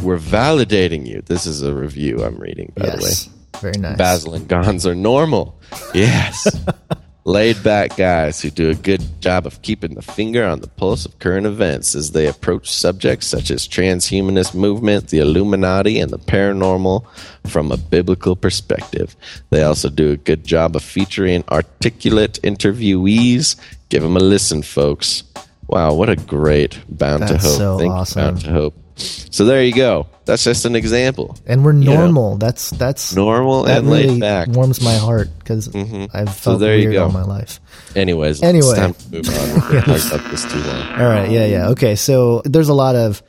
We're 0.00 0.18
validating 0.18 1.06
you. 1.06 1.22
This 1.24 1.46
is 1.46 1.62
a 1.62 1.72
review 1.72 2.24
I'm 2.24 2.36
reading, 2.36 2.72
by 2.74 2.86
the 2.86 2.92
way. 2.96 3.02
Yes, 3.02 3.28
very 3.60 3.78
nice. 3.78 3.96
Basil 3.96 4.34
and 4.34 4.48
Gons 4.48 4.84
are 4.84 4.96
normal. 4.96 5.60
Yes. 5.94 6.48
Laid 7.24 7.62
back 7.62 7.96
guys 7.96 8.42
who 8.42 8.50
do 8.50 8.70
a 8.70 8.74
good 8.74 9.20
job 9.20 9.46
of 9.46 9.62
keeping 9.62 9.94
the 9.94 10.02
finger 10.02 10.44
on 10.44 10.60
the 10.60 10.66
pulse 10.66 11.06
of 11.06 11.20
current 11.20 11.46
events 11.46 11.94
as 11.94 12.10
they 12.10 12.26
approach 12.26 12.68
subjects 12.68 13.28
such 13.28 13.52
as 13.52 13.68
transhumanist 13.68 14.54
movement, 14.56 15.08
the 15.08 15.20
Illuminati, 15.20 16.00
and 16.00 16.10
the 16.10 16.18
paranormal 16.18 17.06
from 17.46 17.70
a 17.70 17.76
biblical 17.76 18.34
perspective. 18.34 19.14
They 19.50 19.62
also 19.62 19.88
do 19.88 20.10
a 20.10 20.16
good 20.16 20.44
job 20.44 20.74
of 20.74 20.82
featuring 20.82 21.44
articulate 21.48 22.40
interviewees. 22.42 23.54
Give 23.88 24.02
them 24.02 24.16
a 24.16 24.20
listen, 24.20 24.62
folks. 24.62 25.22
Wow, 25.68 25.94
what 25.94 26.08
a 26.08 26.16
great 26.16 26.82
Bound 26.88 27.28
to 27.28 27.34
That's 27.34 27.44
Hope. 27.44 27.56
so 27.56 27.78
Thank 27.78 27.92
awesome. 27.92 28.20
Bound 28.20 28.40
to 28.40 28.50
Hope. 28.50 28.81
So 28.96 29.44
there 29.44 29.64
you 29.64 29.74
go. 29.74 30.06
That's 30.24 30.44
just 30.44 30.64
an 30.66 30.76
example. 30.76 31.36
and 31.46 31.64
we're 31.64 31.72
know, 31.72 31.94
normal. 31.94 32.36
That's 32.36 32.70
that's 32.70 33.14
Normal 33.14 33.64
that 33.64 33.78
and 33.78 33.88
really 33.88 34.06
laid 34.08 34.20
back. 34.20 34.46
Mm-hmm. 34.48 34.56
warms 34.56 34.80
my 34.82 34.94
heart 34.94 35.28
because 35.38 35.74
I've 35.74 36.34
felt 36.36 36.60
there 36.60 36.76
you 36.76 36.90
weird 36.90 36.92
go. 36.94 37.04
all 37.04 37.12
my 37.12 37.24
life. 37.24 37.58
Anyways, 37.96 38.42
Anyway. 38.42 38.68
it's 38.68 38.78
time 38.78 38.94
to 38.94 39.10
move 39.10 39.28
on. 39.28 39.72
We've 39.72 39.84
talked 39.84 40.14
about 40.14 40.30
this 40.30 40.44
too 40.52 40.58
long. 40.60 40.86
All 41.00 41.08
right, 41.08 41.30
yeah, 41.30 41.46
yeah. 41.46 41.68
Okay, 41.70 41.96
so 41.96 42.42
there's 42.44 42.68
a 42.68 42.74
lot 42.74 42.94
of 42.94 43.22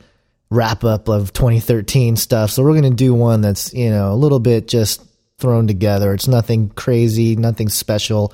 wrap 0.50 0.84
up 0.84 1.08
of 1.08 1.32
2013 1.32 2.16
stuff. 2.16 2.50
So 2.50 2.62
we're 2.62 2.72
going 2.78 2.82
to 2.84 2.90
do 2.90 3.12
one 3.14 3.40
that's, 3.40 3.74
you 3.74 3.90
know, 3.90 4.12
a 4.12 4.14
little 4.14 4.38
bit 4.40 4.68
just 4.68 5.02
thrown 5.38 5.66
together. 5.66 6.14
It's 6.14 6.28
nothing 6.28 6.68
crazy, 6.68 7.34
nothing 7.34 7.68
special. 7.68 8.32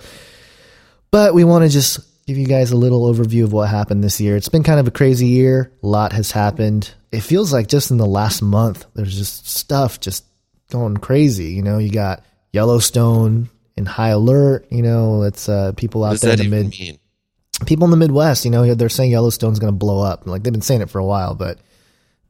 But 1.10 1.32
we 1.34 1.44
want 1.44 1.64
to 1.64 1.68
just 1.70 2.00
give 2.30 2.38
you 2.38 2.46
guys 2.46 2.70
a 2.70 2.76
little 2.76 3.12
overview 3.12 3.42
of 3.42 3.52
what 3.52 3.68
happened 3.68 4.04
this 4.04 4.20
year. 4.20 4.36
It's 4.36 4.48
been 4.48 4.62
kind 4.62 4.78
of 4.78 4.86
a 4.86 4.92
crazy 4.92 5.26
year. 5.26 5.72
A 5.82 5.86
lot 5.86 6.12
has 6.12 6.30
happened. 6.30 6.94
It 7.10 7.20
feels 7.22 7.52
like 7.52 7.66
just 7.66 7.90
in 7.90 7.96
the 7.96 8.06
last 8.06 8.40
month, 8.40 8.86
there's 8.94 9.16
just 9.18 9.48
stuff 9.48 9.98
just 9.98 10.24
going 10.70 10.96
crazy. 10.98 11.46
You 11.54 11.62
know, 11.62 11.78
you 11.78 11.90
got 11.90 12.22
Yellowstone 12.52 13.50
in 13.76 13.84
high 13.84 14.10
alert. 14.10 14.68
You 14.70 14.82
know, 14.82 15.24
it's 15.24 15.48
uh, 15.48 15.72
people 15.72 16.04
out 16.04 16.20
there 16.20 16.34
in 16.34 16.38
the 16.38 16.48
mid 16.48 16.70
mean? 16.78 16.98
people 17.66 17.84
in 17.86 17.90
the 17.90 17.96
Midwest, 17.96 18.44
you 18.44 18.52
know, 18.52 18.74
they're 18.76 18.88
saying 18.88 19.10
Yellowstone's 19.10 19.58
going 19.58 19.72
to 19.72 19.76
blow 19.76 20.00
up. 20.00 20.24
Like 20.24 20.44
they've 20.44 20.52
been 20.52 20.62
saying 20.62 20.82
it 20.82 20.90
for 20.90 21.00
a 21.00 21.04
while, 21.04 21.34
but 21.34 21.58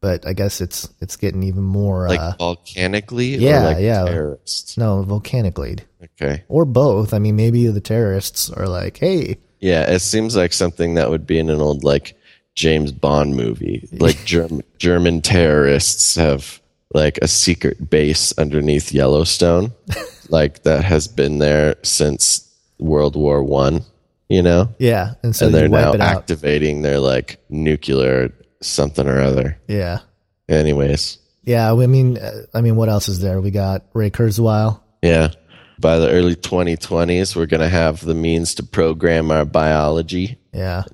but 0.00 0.26
I 0.26 0.32
guess 0.32 0.62
it's 0.62 0.88
it's 1.02 1.16
getting 1.16 1.42
even 1.42 1.62
more 1.62 2.08
Like 2.08 2.20
uh, 2.20 2.32
volcanically? 2.38 3.36
yeah, 3.36 3.60
or 3.60 3.64
like 3.74 3.82
yeah. 3.82 4.04
terrorists? 4.06 4.78
no 4.78 5.02
volcanically 5.02 5.76
Okay. 6.02 6.44
or 6.48 6.64
both. 6.64 7.12
I 7.12 7.18
mean, 7.18 7.36
maybe 7.36 7.66
the 7.66 7.82
terrorists 7.82 8.48
are 8.48 8.66
like, 8.66 8.96
hey, 8.96 9.36
Yeah, 9.60 9.90
it 9.90 10.00
seems 10.00 10.36
like 10.36 10.52
something 10.52 10.94
that 10.94 11.10
would 11.10 11.26
be 11.26 11.38
in 11.38 11.50
an 11.50 11.60
old 11.60 11.84
like 11.84 12.16
James 12.54 12.92
Bond 12.92 13.36
movie. 13.36 13.88
Like 13.92 14.16
Germ- 14.24 14.62
German 14.78 15.22
terrorists 15.22 16.16
have 16.16 16.60
like 16.92 17.18
a 17.22 17.28
secret 17.28 17.88
base 17.90 18.36
underneath 18.38 18.92
Yellowstone, 18.92 19.72
like 20.28 20.62
that 20.64 20.84
has 20.84 21.06
been 21.08 21.38
there 21.38 21.76
since 21.82 22.48
World 22.78 23.16
War 23.16 23.42
One. 23.42 23.82
You 24.28 24.42
know, 24.42 24.72
yeah, 24.78 25.14
and 25.24 25.34
so 25.34 25.46
and 25.46 25.54
they're 25.54 25.68
now 25.68 25.92
activating 25.94 26.82
their 26.82 27.00
like 27.00 27.40
nuclear 27.48 28.32
something 28.62 29.08
or 29.08 29.20
other. 29.20 29.58
Yeah, 29.66 30.00
Anyways, 30.48 31.18
Yeah, 31.44 31.72
I 31.72 31.86
mean, 31.86 32.18
uh, 32.18 32.42
I 32.54 32.60
mean, 32.60 32.76
what 32.76 32.88
else 32.88 33.08
is 33.08 33.20
there? 33.20 33.40
We 33.40 33.50
got 33.50 33.84
Ray 33.94 34.10
Kurzweil. 34.10 34.80
Yeah. 35.02 35.30
By 35.80 35.98
the 35.98 36.10
early 36.10 36.36
2020s, 36.36 37.34
we're 37.34 37.46
going 37.46 37.62
to 37.62 37.68
have 37.68 38.00
the 38.00 38.14
means 38.14 38.54
to 38.56 38.62
program 38.62 39.30
our 39.30 39.44
biology, 39.44 40.38
Yeah, 40.52 40.84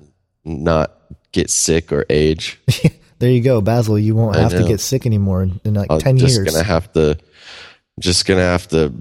not 0.45 0.91
get 1.31 1.49
sick 1.49 1.91
or 1.91 2.05
age. 2.09 2.59
there 3.19 3.29
you 3.31 3.41
go, 3.41 3.59
Basil. 3.61 3.99
You 3.99 4.15
won't 4.15 4.37
I 4.37 4.41
have 4.41 4.51
to 4.51 4.63
get 4.63 4.79
sick 4.79 5.05
anymore 5.05 5.43
in, 5.43 5.59
in 5.63 5.73
like 5.73 5.91
I'm 5.91 5.99
ten 5.99 6.17
just 6.17 6.35
years. 6.35 6.51
gonna 6.51 6.63
have 6.63 6.91
to, 6.93 7.17
just 7.99 8.25
gonna 8.25 8.41
have 8.41 8.67
to 8.69 8.93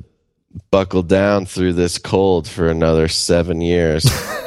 buckle 0.70 1.02
down 1.02 1.46
through 1.46 1.74
this 1.74 1.98
cold 1.98 2.48
for 2.48 2.68
another 2.68 3.08
seven 3.08 3.60
years. 3.60 4.06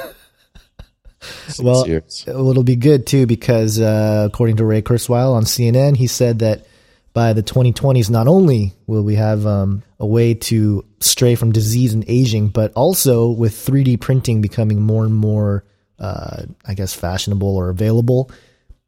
Well, 1.61 1.87
years. 1.87 2.23
It'll 2.27 2.63
be 2.63 2.75
good 2.77 3.05
too 3.05 3.25
because 3.25 3.79
uh, 3.79 4.27
according 4.31 4.57
to 4.57 4.65
Ray 4.65 4.81
Kurzweil 4.81 5.33
on 5.33 5.43
CNN, 5.43 5.97
he 5.97 6.07
said 6.07 6.39
that 6.39 6.65
by 7.13 7.33
the 7.33 7.43
2020s, 7.43 8.09
not 8.09 8.27
only 8.27 8.73
will 8.87 9.03
we 9.03 9.15
have 9.15 9.45
um, 9.45 9.83
a 9.99 10.05
way 10.05 10.33
to 10.33 10.85
stray 10.99 11.35
from 11.35 11.51
disease 11.51 11.93
and 11.93 12.05
aging, 12.07 12.49
but 12.49 12.71
also 12.73 13.29
with 13.29 13.53
3D 13.53 13.99
printing 13.99 14.41
becoming 14.41 14.81
more 14.81 15.05
and 15.05 15.15
more, 15.15 15.65
uh, 15.97 16.43
I 16.65 16.73
guess, 16.73 16.93
fashionable 16.93 17.55
or 17.55 17.69
available, 17.69 18.31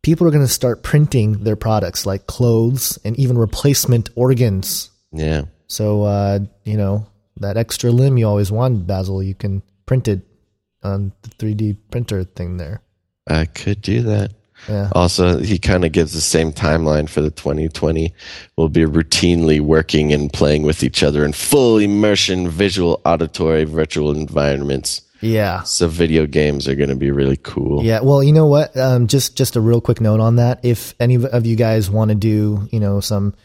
people 0.02 0.28
are 0.28 0.32
going 0.32 0.46
to 0.46 0.52
start 0.52 0.84
printing 0.84 1.44
their 1.44 1.56
products 1.56 2.06
like 2.06 2.28
clothes 2.28 3.00
and 3.04 3.18
even 3.18 3.38
replacement 3.38 4.10
organs. 4.16 4.90
yeah, 5.12 5.44
So, 5.68 6.04
uh, 6.04 6.40
you 6.64 6.78
know, 6.78 7.08
that 7.38 7.58
extra 7.58 7.92
limb 7.92 8.18
you 8.18 8.28
always 8.28 8.52
wanted, 8.52 8.88
Basil, 8.88 9.24
you 9.24 9.36
can 9.36 9.64
print 9.86 10.08
it 10.08 10.22
on 10.84 11.12
the 11.22 11.30
3D 11.30 11.78
printer 11.90 12.24
thing 12.24 12.58
there. 12.58 12.82
I 13.28 13.46
could 13.46 13.82
do 13.82 14.02
that. 14.04 14.32
Yeah. 14.68 14.90
Also, 14.94 15.40
he 15.40 15.58
kind 15.58 15.86
of 15.86 15.92
gives 15.92 16.14
the 16.14 16.22
same 16.22 16.54
timeline 16.54 17.10
for 17.10 17.22
the 17.22 17.32
2020. 17.32 18.14
We'll 18.56 18.70
be 18.70 18.82
routinely 18.82 19.60
working 19.60 20.14
and 20.14 20.32
playing 20.32 20.64
with 20.64 20.84
each 20.84 21.04
other 21.04 21.26
in 21.26 21.34
full 21.34 21.78
immersion, 21.78 22.48
visual, 22.48 23.02
auditory, 23.06 23.64
virtual 23.64 24.12
environments. 24.12 25.02
Yeah. 25.22 25.64
So 25.64 25.88
video 25.88 26.26
games 26.26 26.68
are 26.68 26.76
going 26.76 26.90
to 26.90 26.96
be 26.96 27.12
really 27.12 27.38
cool. 27.38 27.84
Yeah. 27.84 28.02
Well, 28.02 28.24
you 28.24 28.34
know 28.34 28.48
what? 28.48 28.76
Um, 28.76 29.08
just 29.08 29.38
just 29.38 29.56
a 29.56 29.62
real 29.62 29.82
quick 29.82 30.02
note 30.02 30.20
on 30.20 30.38
that. 30.38 30.60
If 30.64 30.96
any 31.00 31.24
of 31.24 31.46
you 31.46 31.56
guys 31.56 31.90
want 31.90 32.10
to 32.10 32.16
do, 32.16 32.68
you 32.72 32.80
know, 32.80 33.00
some 33.00 33.36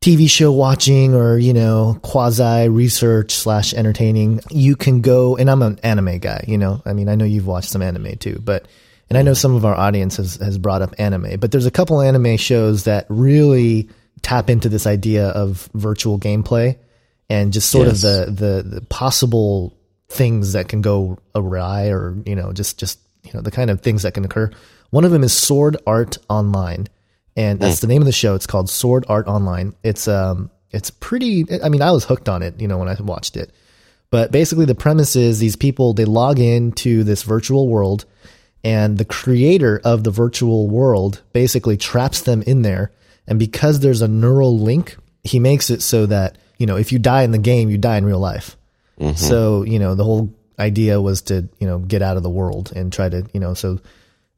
TV 0.00 0.30
show 0.30 0.52
watching 0.52 1.14
or 1.14 1.38
you 1.38 1.52
know 1.52 1.98
quasi 2.02 2.68
research 2.68 3.32
slash 3.32 3.74
entertaining, 3.74 4.40
you 4.50 4.76
can 4.76 5.00
go. 5.00 5.36
And 5.36 5.50
I'm 5.50 5.62
an 5.62 5.80
anime 5.82 6.18
guy. 6.18 6.44
You 6.46 6.58
know, 6.58 6.82
I 6.84 6.92
mean, 6.92 7.08
I 7.08 7.14
know 7.14 7.24
you've 7.24 7.46
watched 7.46 7.70
some 7.70 7.82
anime 7.82 8.16
too, 8.16 8.40
but 8.44 8.66
and 9.08 9.16
I 9.18 9.22
know 9.22 9.34
some 9.34 9.54
of 9.54 9.64
our 9.64 9.74
audience 9.74 10.16
has 10.16 10.36
has 10.36 10.58
brought 10.58 10.82
up 10.82 10.94
anime, 10.98 11.38
but 11.40 11.50
there's 11.52 11.66
a 11.66 11.70
couple 11.70 12.00
anime 12.00 12.36
shows 12.36 12.84
that 12.84 13.06
really 13.08 13.88
tap 14.22 14.50
into 14.50 14.68
this 14.68 14.86
idea 14.86 15.28
of 15.28 15.68
virtual 15.74 16.18
gameplay 16.18 16.76
and 17.30 17.52
just 17.52 17.70
sort 17.70 17.86
Yes. 17.86 18.02
of 18.04 18.36
the, 18.36 18.44
the 18.46 18.62
the 18.76 18.80
possible 18.82 19.76
things 20.08 20.54
that 20.54 20.68
can 20.68 20.80
go 20.82 21.18
awry 21.34 21.88
or 21.88 22.16
you 22.26 22.34
know 22.34 22.52
just 22.52 22.78
just 22.78 22.98
you 23.24 23.30
know 23.34 23.40
the 23.40 23.50
kind 23.50 23.70
of 23.70 23.80
things 23.80 24.02
that 24.02 24.14
can 24.14 24.24
occur. 24.24 24.50
One 24.90 25.04
of 25.04 25.10
them 25.10 25.22
is 25.22 25.32
sword 25.32 25.76
art 25.86 26.18
online 26.28 26.86
and 27.36 27.60
that's 27.60 27.80
the 27.80 27.86
name 27.86 28.02
of 28.02 28.06
the 28.06 28.12
show. 28.12 28.34
It's 28.34 28.46
called 28.46 28.68
sword 28.70 29.04
art 29.08 29.26
online. 29.28 29.74
It's 29.82 30.08
um 30.08 30.50
it's 30.70 30.90
pretty 30.90 31.46
i 31.62 31.68
mean 31.70 31.80
i 31.80 31.90
was 31.90 32.04
hooked 32.04 32.28
on 32.28 32.42
it 32.42 32.60
you 32.60 32.68
know 32.68 32.76
when 32.78 32.88
i 32.88 32.96
watched 33.00 33.36
it. 33.36 33.52
But 34.10 34.32
basically 34.32 34.64
the 34.64 34.74
premise 34.74 35.16
is 35.16 35.38
these 35.38 35.56
people 35.56 35.92
they 35.92 36.04
log 36.06 36.38
into 36.38 37.04
this 37.04 37.22
virtual 37.22 37.68
world 37.68 38.04
and 38.64 38.98
the 38.98 39.04
creator 39.04 39.80
of 39.84 40.04
the 40.04 40.10
virtual 40.10 40.68
world 40.68 41.22
basically 41.32 41.76
traps 41.76 42.22
them 42.22 42.42
in 42.42 42.62
there. 42.62 42.92
And 43.26 43.38
because 43.38 43.80
there's 43.80 44.02
a 44.02 44.08
neural 44.08 44.58
link 44.58 44.96
he 45.22 45.38
makes 45.38 45.70
it 45.70 45.82
so 45.82 46.06
that 46.06 46.38
you 46.58 46.66
know 46.66 46.76
if 46.76 46.92
you 46.92 46.98
die 46.98 47.22
in 47.22 47.30
the 47.30 47.38
game 47.38 47.68
you 47.68 47.78
die 47.78 47.96
in 47.96 48.04
real 48.04 48.18
life. 48.18 48.56
So 49.14 49.62
you 49.62 49.78
know 49.78 49.94
the 49.94 50.04
whole 50.04 50.34
idea 50.58 51.00
was 51.00 51.22
to 51.22 51.48
you 51.60 51.66
know 51.66 51.78
get 51.78 52.02
out 52.02 52.16
of 52.16 52.22
the 52.22 52.30
world 52.30 52.72
and 52.74 52.92
try 52.92 53.08
to 53.08 53.26
you 53.32 53.40
know 53.40 53.54
so 53.54 53.78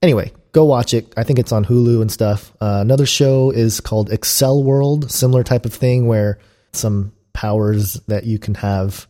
anyway 0.03 0.33
go 0.53 0.65
watch 0.65 0.93
it. 0.95 1.12
I 1.17 1.23
think 1.23 1.39
it's 1.39 1.53
on 1.53 1.65
hulu 1.65 2.03
and 2.03 2.11
stuff. 2.11 2.53
Uh, 2.61 2.79
another 2.81 3.07
show 3.07 3.50
is 3.50 3.81
called 3.81 4.11
Accel 4.11 4.65
World 4.65 5.11
similar 5.11 5.45
type 5.45 5.65
of 5.65 5.73
thing 5.73 6.07
where 6.07 6.39
some 6.73 7.12
powers 7.33 7.95
that 8.09 8.25
you 8.25 8.39
can 8.39 8.55
have 8.57 9.07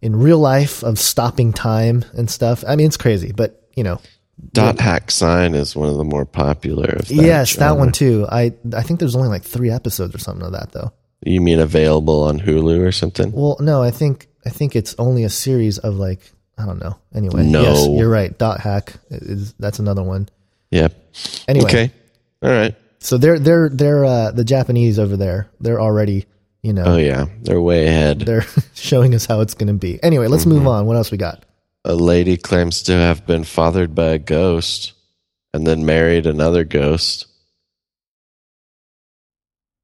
in 0.00 0.16
real 0.16 0.38
life 0.38 0.82
of 0.82 0.98
stopping 0.98 1.52
time 1.52 2.04
and 2.14 2.30
stuff. 2.30 2.64
I 2.66 2.76
mean 2.76 2.86
it's 2.86 2.96
crazy 2.96 3.32
but 3.32 3.68
you 3.76 3.84
know 3.84 4.00
Dot 4.52 4.80
hack 4.80 5.10
sign 5.10 5.54
is 5.54 5.76
one 5.76 5.88
of 5.88 5.96
the 5.96 6.04
more 6.04 6.24
popular. 6.26 6.86
Of 6.98 7.08
that 7.08 7.14
yes 7.14 7.56
that 7.56 7.76
one 7.78 7.92
too 7.92 8.26
i 8.30 8.52
i 8.74 8.82
think 8.82 8.98
there's 9.00 9.14
only 9.16 9.28
like 9.28 9.42
three 9.44 9.70
episodes 9.70 10.14
or 10.14 10.18
something 10.18 10.44
of 10.44 10.52
that 10.52 10.72
though 10.72 10.92
You 11.24 11.40
mean 11.40 11.60
available 11.60 12.24
on 12.24 12.40
Hulu 12.40 12.80
or 12.86 12.92
something? 12.92 13.30
well 13.32 13.56
no 13.60 13.82
i 13.82 13.90
think 13.90 14.26
i 14.44 14.50
think 14.50 14.74
it's 14.74 14.94
only 14.98 15.22
a 15.24 15.30
series 15.30 15.78
of 15.78 15.94
like 15.94 16.20
i 16.58 16.66
don't 16.66 16.80
know 16.80 16.98
anyway 17.14 17.44
No. 17.44 17.62
yes 17.62 17.86
you're 17.88 18.10
right 18.10 18.36
dot 18.36 18.60
hack 18.60 18.94
is 19.10 19.52
that's 19.60 19.78
another 19.78 20.02
one 20.02 20.28
Yep. 20.70 20.92
anyway 21.48 21.64
Okay. 21.66 21.92
All 22.42 22.50
right. 22.50 22.74
so 22.98 23.18
they're 23.18 23.38
they're 23.38 23.68
they're 23.68 24.04
uh 24.04 24.32
the 24.32 24.44
japanese 24.44 24.98
over 24.98 25.16
there 25.16 25.48
they're 25.60 25.80
already 25.80 26.26
you 26.62 26.72
know 26.72 26.84
Oh 26.84 26.96
yeah, 26.96 27.26
they're 27.42 27.60
way 27.60 27.86
ahead. 27.86 28.20
they're 28.20 28.44
showing 28.74 29.14
us 29.14 29.24
how 29.26 29.40
it's 29.40 29.54
going 29.54 29.68
to 29.68 29.78
be 29.78 30.02
anyway 30.02 30.26
let's 30.26 30.44
Mm-hmm. 30.44 30.58
move 30.58 30.66
on 30.66 30.86
what 30.86 30.96
else 30.96 31.10
we 31.12 31.18
got 31.18 31.44
A 31.84 31.94
lady 31.94 32.36
claims 32.36 32.82
to 32.84 32.92
have 32.92 33.26
been 33.26 33.44
fathered 33.44 33.94
by 33.94 34.10
a 34.10 34.18
ghost 34.18 34.92
and 35.52 35.66
then 35.66 35.84
married 35.84 36.26
another 36.26 36.64
ghost. 36.64 37.26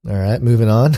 all 0.09 0.15
right 0.17 0.41
moving 0.41 0.71
on 0.71 0.95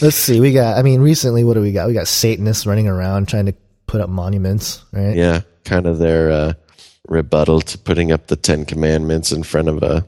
let's 0.00 0.14
see 0.16 0.40
we 0.40 0.52
got 0.52 0.78
i 0.78 0.82
mean 0.82 1.00
recently 1.00 1.44
what 1.44 1.54
do 1.54 1.60
we 1.60 1.72
got 1.72 1.86
we 1.88 1.92
got 1.92 2.06
satanists 2.08 2.64
running 2.66 2.86
around 2.88 3.28
trying 3.28 3.46
to 3.46 3.54
put 3.86 4.00
up 4.00 4.08
monuments 4.08 4.82
right 4.92 5.16
Yeah, 5.16 5.42
kind 5.64 5.86
of 5.86 5.98
their 5.98 6.30
uh, 6.30 6.52
rebuttal 7.08 7.60
to 7.60 7.78
putting 7.78 8.12
up 8.12 8.26
the 8.28 8.36
Ten 8.36 8.64
Commandments 8.64 9.30
in 9.32 9.42
front 9.42 9.68
of 9.68 9.82
a 9.82 10.06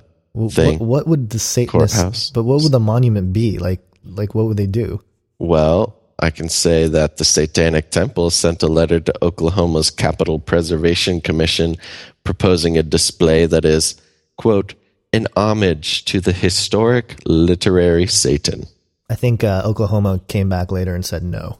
thing. 0.50 0.78
What, 0.78 0.86
what 0.86 1.06
would 1.06 1.30
the 1.30 1.38
Satanists? 1.38 1.96
Courthouse. 1.96 2.30
But 2.30 2.44
what 2.44 2.62
would 2.62 2.72
the 2.72 2.80
monument 2.80 3.32
be 3.32 3.58
like? 3.58 3.80
Like 4.04 4.34
what 4.34 4.46
would 4.46 4.56
they 4.56 4.66
do? 4.66 5.02
Well, 5.38 5.94
I 6.18 6.30
can 6.30 6.48
say 6.48 6.88
that 6.88 7.18
the 7.18 7.24
Satanic 7.24 7.90
Temple 7.90 8.30
sent 8.30 8.62
a 8.62 8.68
letter 8.68 9.00
to 9.00 9.24
Oklahoma's 9.24 9.90
Capitol 9.90 10.38
Preservation 10.38 11.20
Commission 11.20 11.76
proposing 12.24 12.78
a 12.78 12.82
display 12.82 13.44
that 13.46 13.64
is, 13.66 14.00
quote, 14.38 14.74
an 15.12 15.26
homage 15.36 16.04
to 16.06 16.20
the 16.20 16.32
historic 16.32 17.16
literary 17.26 18.06
Satan. 18.06 18.64
I 19.10 19.14
think 19.14 19.44
uh, 19.44 19.62
Oklahoma 19.64 20.20
came 20.26 20.48
back 20.48 20.72
later 20.72 20.94
and 20.94 21.04
said 21.04 21.22
no. 21.22 21.58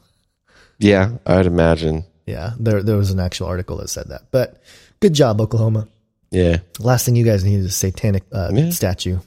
Yeah, 0.79 1.11
I'd 1.25 1.45
imagine. 1.45 2.03
Yeah, 2.25 2.51
there 2.59 2.83
there 2.83 2.97
was 2.97 3.11
an 3.11 3.19
actual 3.19 3.47
article 3.47 3.77
that 3.77 3.87
said 3.89 4.09
that. 4.09 4.23
But 4.31 4.61
good 4.99 5.13
job, 5.13 5.39
Oklahoma. 5.39 5.87
Yeah, 6.29 6.57
Last 6.79 7.05
thing 7.05 7.15
you 7.15 7.23
guys 7.23 7.45
need 7.45 7.59
is 7.59 7.67
a 7.67 7.71
satanic 7.71 8.23
uh, 8.33 8.51
Yeah. 8.53 8.69
statue. 8.71 9.19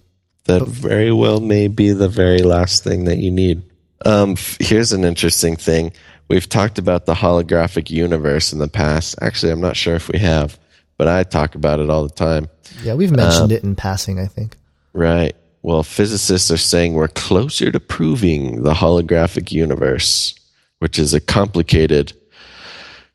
that 0.45 0.67
very 0.69 1.11
well 1.13 1.41
may 1.41 1.67
be 1.69 1.93
the 1.93 2.09
very 2.11 2.43
last 2.43 2.85
thing 2.85 3.05
that 3.05 3.17
you 3.19 3.31
need. 3.31 3.63
Um, 4.05 4.37
here's 4.59 4.93
an 4.93 5.05
interesting 5.05 5.57
thing. 5.57 5.93
We've 6.29 6.49
talked 6.49 6.79
about 6.79 7.07
the 7.07 7.15
holographic 7.15 7.91
universe 7.91 8.53
in 8.53 8.59
the 8.59 8.69
past. 8.69 9.17
Actually, 9.21 9.53
I'm 9.53 9.61
not 9.61 9.77
sure 9.77 9.95
if 9.97 10.09
we 10.09 10.19
have, 10.21 10.59
but 10.97 11.09
I 11.09 11.23
talk 11.25 11.55
about 11.55 11.81
it 11.81 11.91
all 11.91 12.05
the 12.05 12.15
time. 12.15 12.49
Yeah, 12.83 12.95
we've 12.95 13.11
Um, 13.11 13.17
mentioned 13.17 13.53
it 13.53 13.65
in 13.65 13.75
passing. 13.75 14.19
I 14.19 14.27
think. 14.27 14.57
Right. 14.93 15.35
Well, 15.63 15.83
physicists 15.83 16.51
are 16.51 16.57
saying 16.57 16.95
we're 16.95 17.09
closer 17.09 17.71
to 17.71 17.81
proving 17.81 18.63
the 18.63 18.73
holographic 18.75 19.53
universe, 19.53 20.35
which 20.79 20.99
is 20.99 21.13
a 21.13 21.21
complicated 21.21 22.13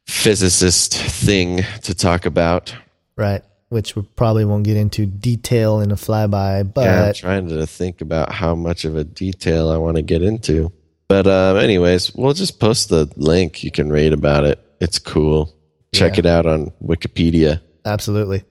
physicist 0.06 0.94
thing 0.96 1.66
to 1.82 1.96
talk 1.96 2.26
about. 2.26 2.76
Right, 3.18 3.44
which 3.70 3.96
we 3.96 4.04
probably 4.16 4.46
won't 4.46 4.64
get 4.64 4.78
into 4.78 5.06
detail 5.06 5.80
in 5.80 5.92
a 5.92 5.96
flyby, 5.96 6.72
but 6.74 6.86
yeah, 6.86 7.06
I'm 7.08 7.14
trying 7.14 7.50
to 7.50 7.66
think 7.68 8.02
about 8.02 8.32
how 8.32 8.56
much 8.56 8.86
of 8.86 8.96
a 8.96 9.04
detail 9.04 9.70
I 9.70 9.78
want 9.78 9.98
to 9.98 10.02
get 10.04 10.22
into. 10.22 10.72
But 11.08 11.28
uh, 11.28 11.56
anyways, 11.56 12.14
we'll 12.16 12.34
just 12.34 12.60
post 12.60 12.90
the 12.90 13.12
link. 13.16 13.64
You 13.64 13.72
can 13.72 13.92
read 13.92 14.14
about 14.14 14.44
it. 14.46 14.60
It's 14.80 15.00
cool. 15.00 15.54
Check 15.94 16.14
Yeah. 16.14 16.20
it 16.20 16.26
out 16.26 16.46
on 16.46 16.72
Wikipedia. 16.84 17.62
Absolutely. 17.86 18.44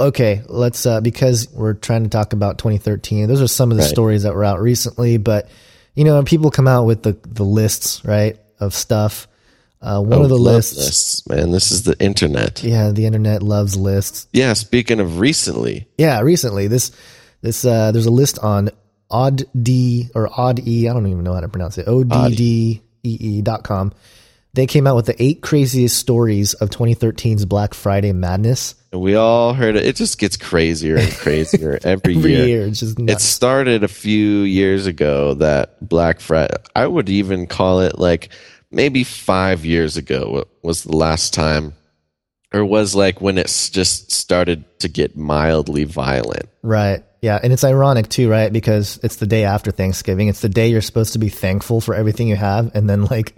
Okay, 0.00 0.42
let's 0.48 0.84
uh 0.84 1.00
because 1.00 1.48
we're 1.52 1.74
trying 1.74 2.02
to 2.04 2.08
talk 2.10 2.32
about 2.32 2.58
2013. 2.58 3.28
Those 3.28 3.40
are 3.40 3.46
some 3.46 3.70
of 3.70 3.76
the 3.76 3.82
Right. 3.84 3.90
stories 3.90 4.24
that 4.24 4.34
were 4.34 4.44
out 4.44 4.60
recently, 4.60 5.16
but 5.16 5.48
you 5.94 6.04
know, 6.04 6.22
people 6.22 6.50
come 6.50 6.66
out 6.68 6.86
with 6.86 7.02
the 7.02 7.16
the 7.28 7.44
lists, 7.44 8.02
right, 8.04 8.36
of 8.58 8.74
stuff. 8.74 9.28
Uh 9.82 10.00
one 10.00 10.20
Oh, 10.20 10.22
of 10.22 10.28
the 10.28 10.38
lists, 10.38 10.76
lists, 10.76 11.28
man. 11.28 11.50
This 11.50 11.72
is 11.72 11.82
the 11.82 11.96
internet. 11.98 12.62
yeah, 12.62 12.90
the 12.92 13.04
internet 13.06 13.42
loves 13.42 13.76
lists. 13.76 14.28
Yeah. 14.32 14.52
Speaking 14.52 15.00
of 15.00 15.18
recently, 15.18 15.88
Yeah, 15.98 16.20
recently 16.20 16.68
this 16.68 16.92
this 17.40 17.64
uh 17.64 17.90
there's 17.92 18.06
a 18.06 18.10
list 18.12 18.38
on 18.38 18.70
odd 19.10 19.42
d 19.60 20.08
or 20.14 20.28
odd 20.34 20.60
e, 20.66 20.88
I 20.88 20.92
don't 20.92 21.06
even 21.08 21.24
know 21.24 21.34
how 21.34 21.40
to 21.40 21.48
pronounce 21.48 21.78
it. 21.78 21.88
O 21.88 22.04
D 22.04 22.34
D 22.36 22.82
E 23.02 23.16
E 23.20 23.42
dot 23.42 23.64
com. 23.64 23.92
They 24.54 24.66
came 24.66 24.86
out 24.86 24.96
with 24.96 25.06
the 25.06 25.20
eight 25.22 25.40
craziest 25.40 25.96
stories 25.98 26.52
of 26.52 26.68
2013's 26.68 27.46
Black 27.46 27.72
Friday 27.72 28.12
madness. 28.12 28.74
and 28.92 29.00
we 29.00 29.14
all 29.14 29.54
heard 29.54 29.76
it. 29.76 29.86
It 29.86 29.96
just 29.96 30.18
gets 30.18 30.36
crazier 30.36 30.96
and 30.96 31.10
crazier 31.10 31.78
every, 31.84 32.14
Every 32.16 32.32
year. 32.32 32.46
year, 32.46 32.66
it's 32.66 32.80
just 32.80 33.00
It 33.00 33.20
started 33.22 33.82
a 33.82 33.88
few 33.88 34.40
years 34.42 34.86
ago 34.86 35.32
that 35.34 35.76
Black 35.88 36.20
Friday. 36.20 36.54
I 36.76 36.86
would 36.86 37.08
even 37.08 37.46
call 37.46 37.80
it 37.80 37.98
like 37.98 38.28
maybe 38.72 39.04
five 39.04 39.64
years 39.64 39.96
ago 39.96 40.46
was 40.62 40.82
the 40.84 40.96
last 40.96 41.34
time, 41.34 41.74
or 42.52 42.64
was 42.64 42.94
like 42.94 43.20
when 43.20 43.38
it 43.38 43.46
just 43.72 44.10
started 44.10 44.64
to 44.80 44.88
get 44.88 45.16
mildly 45.16 45.84
violent. 45.84 46.48
Right. 46.62 47.04
Yeah, 47.20 47.38
and 47.40 47.52
it's 47.52 47.62
ironic 47.62 48.08
too, 48.08 48.28
right? 48.28 48.52
Because 48.52 48.98
it's 49.04 49.16
the 49.16 49.26
day 49.26 49.44
after 49.44 49.70
Thanksgiving. 49.70 50.28
It's 50.28 50.40
the 50.40 50.48
day 50.48 50.68
you're 50.68 50.80
supposed 50.80 51.12
to 51.12 51.20
be 51.20 51.28
thankful 51.28 51.80
for 51.80 51.94
everything 51.94 52.26
you 52.26 52.36
have, 52.36 52.74
and 52.74 52.90
then 52.90 53.04
like 53.04 53.36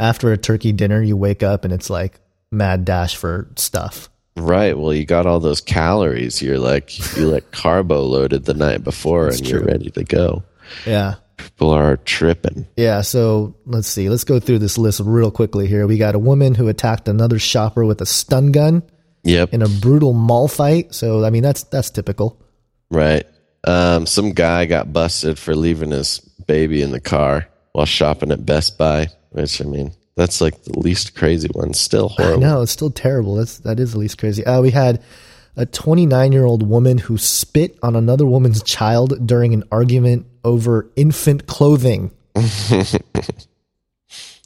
after 0.00 0.32
a 0.32 0.38
turkey 0.38 0.72
dinner, 0.72 1.02
you 1.02 1.16
wake 1.16 1.42
up 1.42 1.64
and 1.64 1.74
it's 1.74 1.90
like 1.90 2.20
mad 2.50 2.84
dash 2.84 3.16
for 3.16 3.50
stuff. 3.56 4.08
Right. 4.36 4.78
Well, 4.78 4.94
you 4.94 5.04
got 5.04 5.26
all 5.26 5.40
those 5.40 5.60
calories. 5.60 6.40
You're 6.40 6.58
like 6.58 7.16
you 7.16 7.28
like 7.28 7.50
carbo 7.50 8.02
loaded 8.02 8.44
the 8.44 8.54
night 8.54 8.82
before, 8.82 9.28
and 9.28 9.46
you're 9.46 9.64
ready 9.64 9.90
to 9.90 10.04
go. 10.04 10.42
Yeah. 10.86 11.16
People 11.38 11.70
are 11.70 11.96
tripping. 11.96 12.66
Yeah, 12.76 13.00
so 13.00 13.54
let's 13.64 13.88
see. 13.88 14.08
Let's 14.10 14.24
go 14.24 14.38
through 14.40 14.58
this 14.58 14.76
list 14.76 15.00
real 15.02 15.30
quickly 15.30 15.66
here. 15.66 15.86
We 15.86 15.96
got 15.96 16.14
a 16.14 16.18
woman 16.18 16.54
who 16.54 16.68
attacked 16.68 17.08
another 17.08 17.38
shopper 17.38 17.84
with 17.86 18.00
a 18.02 18.06
stun 18.06 18.52
gun 18.52 18.82
Yep. 19.24 19.54
in 19.54 19.62
a 19.62 19.68
brutal 19.68 20.12
mall 20.12 20.48
fight. 20.48 20.94
So 20.94 21.24
I 21.24 21.30
mean 21.30 21.42
that's 21.42 21.62
that's 21.64 21.90
typical. 21.90 22.40
Right. 22.90 23.24
Um, 23.64 24.06
some 24.06 24.32
guy 24.32 24.66
got 24.66 24.92
busted 24.92 25.38
for 25.38 25.54
leaving 25.54 25.90
his 25.90 26.18
baby 26.46 26.82
in 26.82 26.90
the 26.92 27.00
car 27.00 27.48
while 27.72 27.86
shopping 27.86 28.30
at 28.32 28.46
Best 28.46 28.78
Buy, 28.78 29.08
which 29.30 29.60
I 29.60 29.64
mean, 29.64 29.92
that's 30.16 30.40
like 30.40 30.62
the 30.64 30.78
least 30.78 31.14
crazy 31.14 31.48
one. 31.52 31.74
Still 31.74 32.08
horrible. 32.08 32.40
No, 32.40 32.62
it's 32.62 32.72
still 32.72 32.90
terrible. 32.90 33.34
That's 33.36 33.58
that 33.58 33.78
is 33.80 33.92
the 33.92 33.98
least 33.98 34.18
crazy. 34.18 34.44
Uh, 34.44 34.60
we 34.62 34.70
had 34.70 35.02
a 35.56 35.66
29 35.66 36.32
year 36.32 36.44
old 36.44 36.68
woman 36.68 36.98
who 36.98 37.18
spit 37.18 37.78
on 37.82 37.96
another 37.96 38.26
woman's 38.26 38.62
child 38.62 39.26
during 39.26 39.54
an 39.54 39.64
argument 39.72 40.26
over 40.44 40.90
infant 40.96 41.46
clothing. 41.46 42.10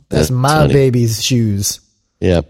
That's, 0.09 0.31
my 0.31 0.49
funny. 0.49 0.73
baby's 0.73 1.23
shoes. 1.23 1.81
Yep. 2.21 2.47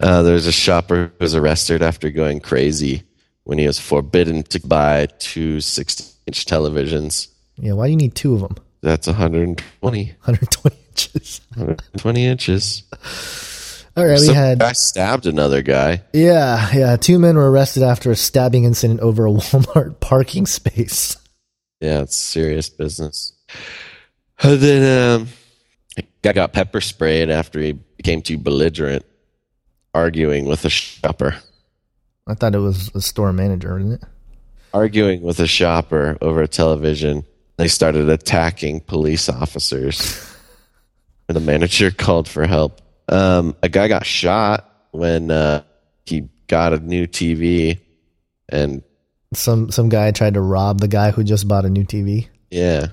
Uh, 0.00 0.22
there's 0.22 0.46
a 0.46 0.52
shopper 0.52 1.06
who 1.06 1.24
was 1.24 1.34
arrested 1.34 1.82
after 1.82 2.10
going 2.10 2.40
crazy 2.40 3.02
when 3.44 3.58
he 3.58 3.66
was 3.66 3.78
forbidden 3.78 4.42
to 4.44 4.60
buy 4.66 5.06
two 5.18 5.60
60 5.60 6.04
inch 6.26 6.44
televisions. 6.46 7.28
Yeah, 7.56 7.72
why 7.72 7.86
do 7.86 7.92
you 7.92 7.96
need 7.96 8.14
two 8.14 8.34
of 8.34 8.40
them? 8.40 8.56
That's 8.82 9.06
120, 9.06 10.04
120 10.04 10.76
inches. 10.88 11.40
120 11.54 12.26
inches. 12.26 12.82
All 13.96 14.04
right, 14.04 14.18
we 14.20 14.34
had 14.34 14.58
guy 14.58 14.72
stabbed 14.72 15.26
another 15.26 15.62
guy. 15.62 16.02
yeah, 16.12 16.68
yeah. 16.74 16.96
Two 16.96 17.18
men 17.18 17.36
were 17.36 17.50
arrested 17.50 17.84
after 17.84 18.10
a 18.10 18.16
stabbing 18.16 18.64
incident 18.64 19.00
over 19.00 19.26
a 19.26 19.30
Walmart 19.30 20.00
parking 20.00 20.46
space. 20.46 21.16
Yeah, 21.80 22.00
it's 22.00 22.16
serious 22.16 22.68
business. 22.68 23.32
And 24.42 24.58
then 24.58 25.20
um, 25.20 25.28
guy 26.22 26.32
got 26.32 26.52
pepper 26.52 26.80
sprayed 26.80 27.30
after 27.30 27.60
he 27.60 27.72
became 27.72 28.20
too 28.20 28.38
belligerent, 28.38 29.04
arguing 29.94 30.46
with 30.46 30.64
a 30.64 30.70
shopper. 30.70 31.36
I 32.26 32.34
thought 32.34 32.54
it 32.54 32.58
was 32.58 32.90
a 32.94 33.00
store 33.00 33.32
manager, 33.32 33.78
isn't 33.78 33.92
it? 33.92 34.02
Arguing 34.72 35.22
with 35.22 35.38
a 35.38 35.46
shopper 35.46 36.18
over 36.20 36.42
a 36.42 36.48
television, 36.48 37.24
they 37.58 37.68
started 37.68 38.08
attacking 38.08 38.80
police 38.80 39.28
officers. 39.28 40.34
and 41.28 41.36
the 41.36 41.40
manager 41.40 41.90
called 41.90 42.28
for 42.28 42.46
help. 42.46 42.80
Um, 43.08 43.56
a 43.62 43.68
guy 43.68 43.88
got 43.88 44.06
shot 44.06 44.70
when 44.92 45.30
uh, 45.30 45.62
he 46.06 46.28
got 46.46 46.72
a 46.72 46.78
new 46.78 47.06
TV, 47.06 47.80
and 48.48 48.82
Some 49.34 49.70
some 49.70 49.88
guy 49.88 50.10
tried 50.10 50.34
to 50.34 50.40
rob 50.40 50.80
the 50.80 50.88
guy 50.88 51.10
who 51.10 51.24
just 51.24 51.46
bought 51.48 51.64
a 51.64 51.70
new 51.70 51.84
TV. 51.84 52.28
yeah, 52.50 52.86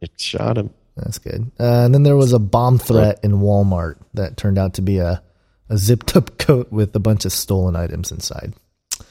it 0.00 0.12
shot 0.18 0.56
him. 0.58 0.70
That's 0.96 1.18
good. 1.18 1.50
Uh, 1.58 1.84
and 1.84 1.94
then 1.94 2.02
there 2.02 2.16
was 2.16 2.32
a 2.32 2.38
bomb 2.38 2.78
threat 2.78 3.20
in 3.22 3.32
Walmart 3.32 3.96
that 4.14 4.36
turned 4.36 4.58
out 4.58 4.74
to 4.74 4.82
be 4.82 4.98
a, 4.98 5.22
a 5.70 5.78
zipped 5.78 6.14
up 6.16 6.36
coat 6.38 6.70
with 6.70 6.94
a 6.94 7.00
bunch 7.00 7.24
of 7.24 7.32
stolen 7.32 7.74
items 7.76 8.12
inside. 8.12 8.52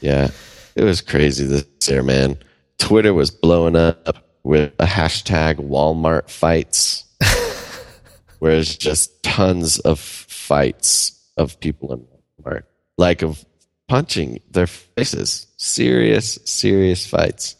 Yeah, 0.01 0.29
it 0.75 0.83
was 0.83 1.01
crazy 1.01 1.45
this 1.45 1.65
year, 1.87 2.03
man. 2.03 2.37
Twitter 2.77 3.13
was 3.13 3.31
blowing 3.31 3.75
up 3.75 4.25
with 4.43 4.73
a 4.79 4.85
hashtag 4.85 5.55
Walmart 5.55 6.29
fights, 6.29 7.05
where 8.39 8.53
it's 8.53 8.77
just 8.77 9.21
tons 9.23 9.79
of 9.79 9.99
fights 10.49 11.13
of 11.37 11.59
people 11.59 11.93
in 11.93 12.05
Walmart, 12.43 12.63
like 12.97 13.21
of 13.21 13.45
punching 13.87 14.41
their 14.49 14.65
faces. 14.65 15.45
Serious, 15.57 16.39
serious 16.43 17.05
fights. 17.05 17.55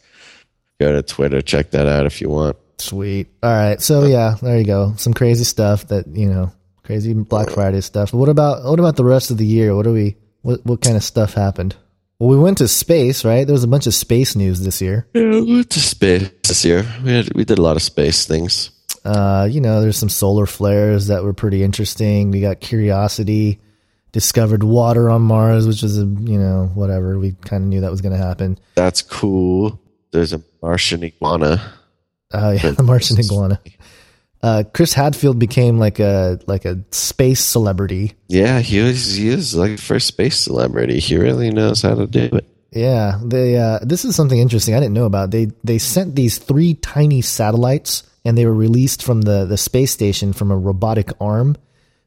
Go 0.80 0.92
to 0.92 1.02
Twitter, 1.02 1.40
check 1.40 1.70
that 1.70 1.86
out 1.86 2.06
if 2.06 2.20
you 2.20 2.28
want. 2.28 2.56
Sweet. 2.78 3.28
All 3.42 3.52
right. 3.52 3.80
So 3.80 4.06
yeah, 4.06 4.36
there 4.42 4.58
you 4.58 4.64
go. 4.64 4.94
Some 4.96 5.14
crazy 5.14 5.44
stuff 5.44 5.86
that 5.88 6.08
you 6.08 6.26
know, 6.26 6.52
crazy 6.82 7.14
Black 7.14 7.50
Friday 7.50 7.80
stuff. 7.80 8.12
What 8.12 8.28
about 8.28 8.64
what 8.64 8.80
about 8.80 8.96
the 8.96 9.04
rest 9.04 9.30
of 9.30 9.38
the 9.38 9.46
year? 9.46 9.76
What 9.76 9.84
do 9.84 9.92
we? 9.92 10.16
What 10.42 10.64
what 10.66 10.80
kind 10.80 10.96
of 10.96 11.04
stuff 11.04 11.34
happened? 11.34 11.76
Well, 12.18 12.28
we 12.28 12.38
went 12.38 12.58
to 12.58 12.68
space, 12.68 13.24
right? 13.24 13.46
There 13.46 13.54
was 13.54 13.64
a 13.64 13.68
bunch 13.68 13.86
of 13.86 13.94
space 13.94 14.34
news 14.34 14.60
this 14.60 14.82
year. 14.82 15.06
Yeah, 15.14 15.30
we 15.30 15.54
went 15.54 15.70
to 15.70 15.80
space 15.80 16.30
this 16.42 16.64
year. 16.64 16.84
We 17.04 17.12
had, 17.12 17.32
we 17.34 17.44
did 17.44 17.58
a 17.58 17.62
lot 17.62 17.76
of 17.76 17.82
space 17.82 18.26
things. 18.26 18.70
Uh, 19.04 19.48
you 19.50 19.60
know, 19.60 19.80
there's 19.80 19.96
some 19.96 20.08
solar 20.08 20.46
flares 20.46 21.06
that 21.06 21.24
were 21.24 21.32
pretty 21.32 21.62
interesting. 21.62 22.30
We 22.30 22.40
got 22.40 22.60
Curiosity 22.60 23.60
discovered 24.12 24.62
water 24.62 25.08
on 25.08 25.22
Mars, 25.22 25.66
which 25.66 25.82
was 25.82 25.98
a 25.98 26.04
you 26.04 26.38
know 26.38 26.70
whatever. 26.74 27.18
We 27.18 27.32
kind 27.32 27.62
of 27.62 27.68
knew 27.68 27.80
that 27.80 27.90
was 27.90 28.00
going 28.00 28.12
to 28.12 28.22
happen. 28.22 28.58
That's 28.74 29.02
cool. 29.02 29.80
There's 30.12 30.32
a 30.32 30.42
Martian 30.62 31.04
iguana. 31.04 31.72
Oh 32.32 32.50
yeah, 32.50 32.70
the 32.72 32.82
Martian 32.82 33.18
iguana. 33.18 33.60
Uh, 34.42 34.64
Chris 34.72 34.94
Hadfield 34.94 35.38
became 35.38 35.78
like 35.78 35.98
a 35.98 36.40
like 36.46 36.64
a 36.64 36.82
space 36.90 37.40
celebrity. 37.40 38.14
Yeah, 38.28 38.60
he 38.60 38.80
was 38.80 39.14
he 39.14 39.30
was 39.30 39.54
like 39.54 39.72
the 39.72 39.82
first 39.82 40.06
space 40.06 40.38
celebrity. 40.38 40.98
He 40.98 41.16
really 41.16 41.50
knows 41.50 41.82
how 41.82 41.94
to 41.94 42.06
do 42.06 42.30
it. 42.32 42.46
Yeah, 42.72 43.18
they. 43.22 43.56
Uh, 43.56 43.80
this 43.82 44.04
is 44.04 44.14
something 44.14 44.38
interesting 44.38 44.74
I 44.74 44.80
didn't 44.80 44.94
know 44.94 45.04
about. 45.04 45.30
They 45.30 45.48
they 45.64 45.78
sent 45.78 46.14
these 46.14 46.38
three 46.38 46.74
tiny 46.74 47.20
satellites, 47.20 48.04
and 48.24 48.36
they 48.36 48.46
were 48.46 48.54
released 48.54 49.02
from 49.02 49.22
the 49.22 49.44
the 49.44 49.56
space 49.56 49.90
station 49.92 50.32
from 50.32 50.50
a 50.50 50.56
robotic 50.58 51.10
arm. 51.20 51.56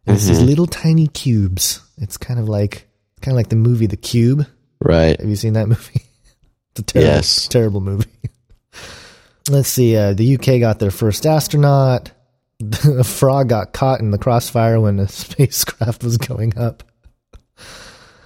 It's 0.05 0.27
these 0.27 0.41
little 0.41 0.67
tiny 0.67 1.07
cubes. 1.07 1.79
It's 1.97 2.17
kind 2.17 2.39
of 2.39 2.49
like 2.49 2.87
kind 3.21 3.33
of 3.33 3.37
like 3.37 3.49
the 3.49 3.55
movie 3.55 3.85
The 3.85 3.95
Cube. 3.97 4.45
Right. 4.81 5.17
Have 5.19 5.29
you 5.29 5.35
seen 5.37 5.53
that 5.53 5.67
movie? 5.67 6.01
It's 6.75 6.79
a 6.79 6.83
terrible, 6.83 7.13
Yes. 7.13 7.47
terrible 7.49 7.81
movie. 7.81 8.09
Let's 9.47 9.69
see. 9.69 9.95
Uh, 9.95 10.13
the 10.13 10.35
UK 10.35 10.59
got 10.59 10.79
their 10.79 10.89
first 10.89 11.25
astronaut. 11.27 12.09
A 12.85 13.03
frog 13.03 13.49
got 13.49 13.73
caught 13.73 13.99
in 13.99 14.09
the 14.09 14.17
crossfire 14.17 14.79
when 14.81 14.99
a 14.99 15.07
spacecraft 15.23 16.03
was 16.03 16.17
going 16.17 16.57
up. 16.57 16.81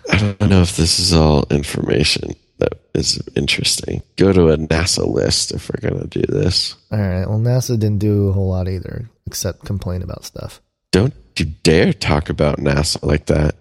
I 0.09 0.17
don't 0.39 0.49
know 0.49 0.61
if 0.61 0.77
this 0.77 0.97
is 0.99 1.13
all 1.13 1.45
information 1.49 2.35
that 2.59 2.73
is 2.93 3.21
interesting. 3.35 4.01
Go 4.15 4.33
to 4.33 4.49
a 4.49 4.57
NASA 4.57 5.07
list 5.07 5.51
if 5.51 5.69
we're 5.69 5.89
gonna 5.89 6.07
do 6.07 6.21
this. 6.21 6.75
All 6.91 6.99
right. 6.99 7.27
Well, 7.27 7.39
NASA 7.39 7.79
didn't 7.79 7.99
do 7.99 8.29
a 8.29 8.33
whole 8.33 8.49
lot 8.49 8.67
either, 8.67 9.09
except 9.25 9.65
complain 9.65 10.01
about 10.01 10.25
stuff. 10.25 10.61
Don't 10.91 11.13
you 11.37 11.45
dare 11.63 11.93
talk 11.93 12.29
about 12.29 12.57
NASA 12.57 13.03
like 13.03 13.27
that. 13.27 13.55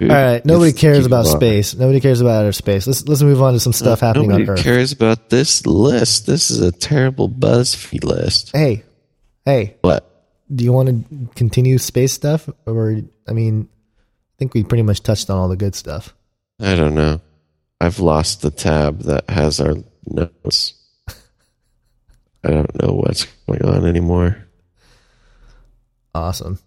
All 0.00 0.08
right. 0.08 0.44
Nobody 0.44 0.72
cares 0.72 1.06
about 1.06 1.26
on. 1.26 1.36
space. 1.36 1.74
Nobody 1.74 2.00
cares 2.00 2.20
about 2.20 2.42
outer 2.42 2.52
space. 2.52 2.86
Let's 2.86 3.06
let's 3.06 3.22
move 3.22 3.42
on 3.42 3.54
to 3.54 3.60
some 3.60 3.72
stuff 3.72 4.00
happening 4.00 4.32
on 4.32 4.42
Earth. 4.42 4.48
Nobody 4.48 4.62
cares 4.62 4.92
about 4.92 5.30
this 5.30 5.66
list. 5.66 6.26
This 6.26 6.50
is 6.50 6.60
a 6.60 6.72
terrible 6.72 7.28
BuzzFeed 7.28 8.04
list. 8.04 8.50
Hey, 8.52 8.84
hey. 9.44 9.76
What? 9.80 10.04
Do 10.54 10.64
you 10.64 10.72
want 10.72 10.88
to 10.88 11.28
continue 11.34 11.76
space 11.78 12.12
stuff, 12.12 12.48
or 12.64 13.00
I 13.28 13.32
mean, 13.32 13.68
I 14.00 14.34
think 14.38 14.54
we 14.54 14.64
pretty 14.64 14.82
much 14.82 15.02
touched 15.02 15.28
on 15.28 15.36
all 15.36 15.48
the 15.48 15.56
good 15.56 15.74
stuff. 15.74 16.14
I 16.60 16.74
don't 16.74 16.94
know. 16.94 17.20
I've 17.80 18.00
lost 18.00 18.42
the 18.42 18.50
tab 18.50 19.00
that 19.02 19.28
has 19.30 19.60
our 19.60 19.74
notes. 20.06 20.74
I 22.44 22.50
don't 22.50 22.82
know 22.82 22.92
what's 22.94 23.24
going 23.46 23.64
on 23.64 23.86
anymore. 23.86 24.36
Awesome. 26.14 26.58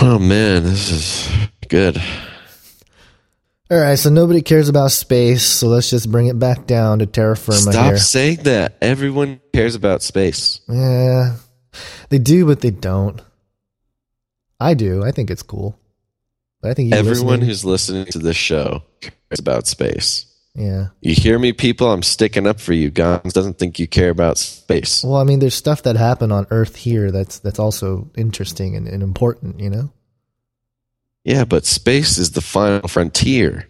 Oh 0.00 0.18
man, 0.18 0.64
this 0.64 0.90
is 0.90 1.28
good. 1.68 2.00
All 3.70 3.78
right, 3.78 3.98
so 3.98 4.10
nobody 4.10 4.42
cares 4.42 4.68
about 4.68 4.90
space, 4.92 5.42
so 5.42 5.68
let's 5.68 5.88
just 5.88 6.10
bring 6.10 6.26
it 6.26 6.38
back 6.38 6.66
down 6.66 6.98
to 6.98 7.06
terra 7.06 7.36
firma 7.36 7.72
Stop 7.72 7.84
here. 7.86 7.96
saying 7.96 8.42
that. 8.42 8.76
Everyone 8.82 9.40
cares 9.54 9.74
about 9.74 10.02
space. 10.02 10.60
Yeah, 10.68 11.36
they 12.10 12.18
do, 12.18 12.44
but 12.46 12.60
they 12.60 12.70
don't. 12.70 13.20
I 14.60 14.74
do. 14.74 15.02
I 15.04 15.10
think 15.12 15.30
it's 15.30 15.42
cool, 15.42 15.78
but 16.64 16.70
I 16.70 16.74
think 16.74 16.94
Everyone 16.94 17.26
listening- 17.40 17.46
who's 17.48 17.64
listening 17.66 18.06
to 18.06 18.18
this 18.18 18.36
show 18.36 18.82
cares 19.02 19.38
about 19.38 19.66
space. 19.66 20.24
yeah. 20.54 20.86
You 21.02 21.12
hear 21.14 21.38
me, 21.38 21.52
people? 21.52 21.92
I'm 21.92 22.02
sticking 22.02 22.46
up 22.46 22.58
for 22.58 22.72
you. 22.72 22.90
Gons 22.90 23.34
doesn't 23.34 23.58
think 23.58 23.78
you 23.78 23.86
care 23.86 24.08
about 24.08 24.38
space. 24.38 25.04
Well, 25.04 25.16
I 25.16 25.24
mean, 25.24 25.40
there's 25.40 25.54
stuff 25.54 25.82
that 25.82 25.96
happened 25.96 26.32
on 26.32 26.46
Earth 26.50 26.76
here 26.76 27.10
that's 27.10 27.38
that's 27.40 27.58
also 27.58 28.08
interesting 28.16 28.76
and, 28.76 28.88
and 28.88 29.02
important. 29.02 29.60
You 29.60 29.68
know. 29.68 29.92
Yeah, 31.22 31.44
but 31.44 31.66
space 31.66 32.16
is 32.16 32.30
the 32.30 32.40
final 32.40 32.88
frontier. 32.88 33.68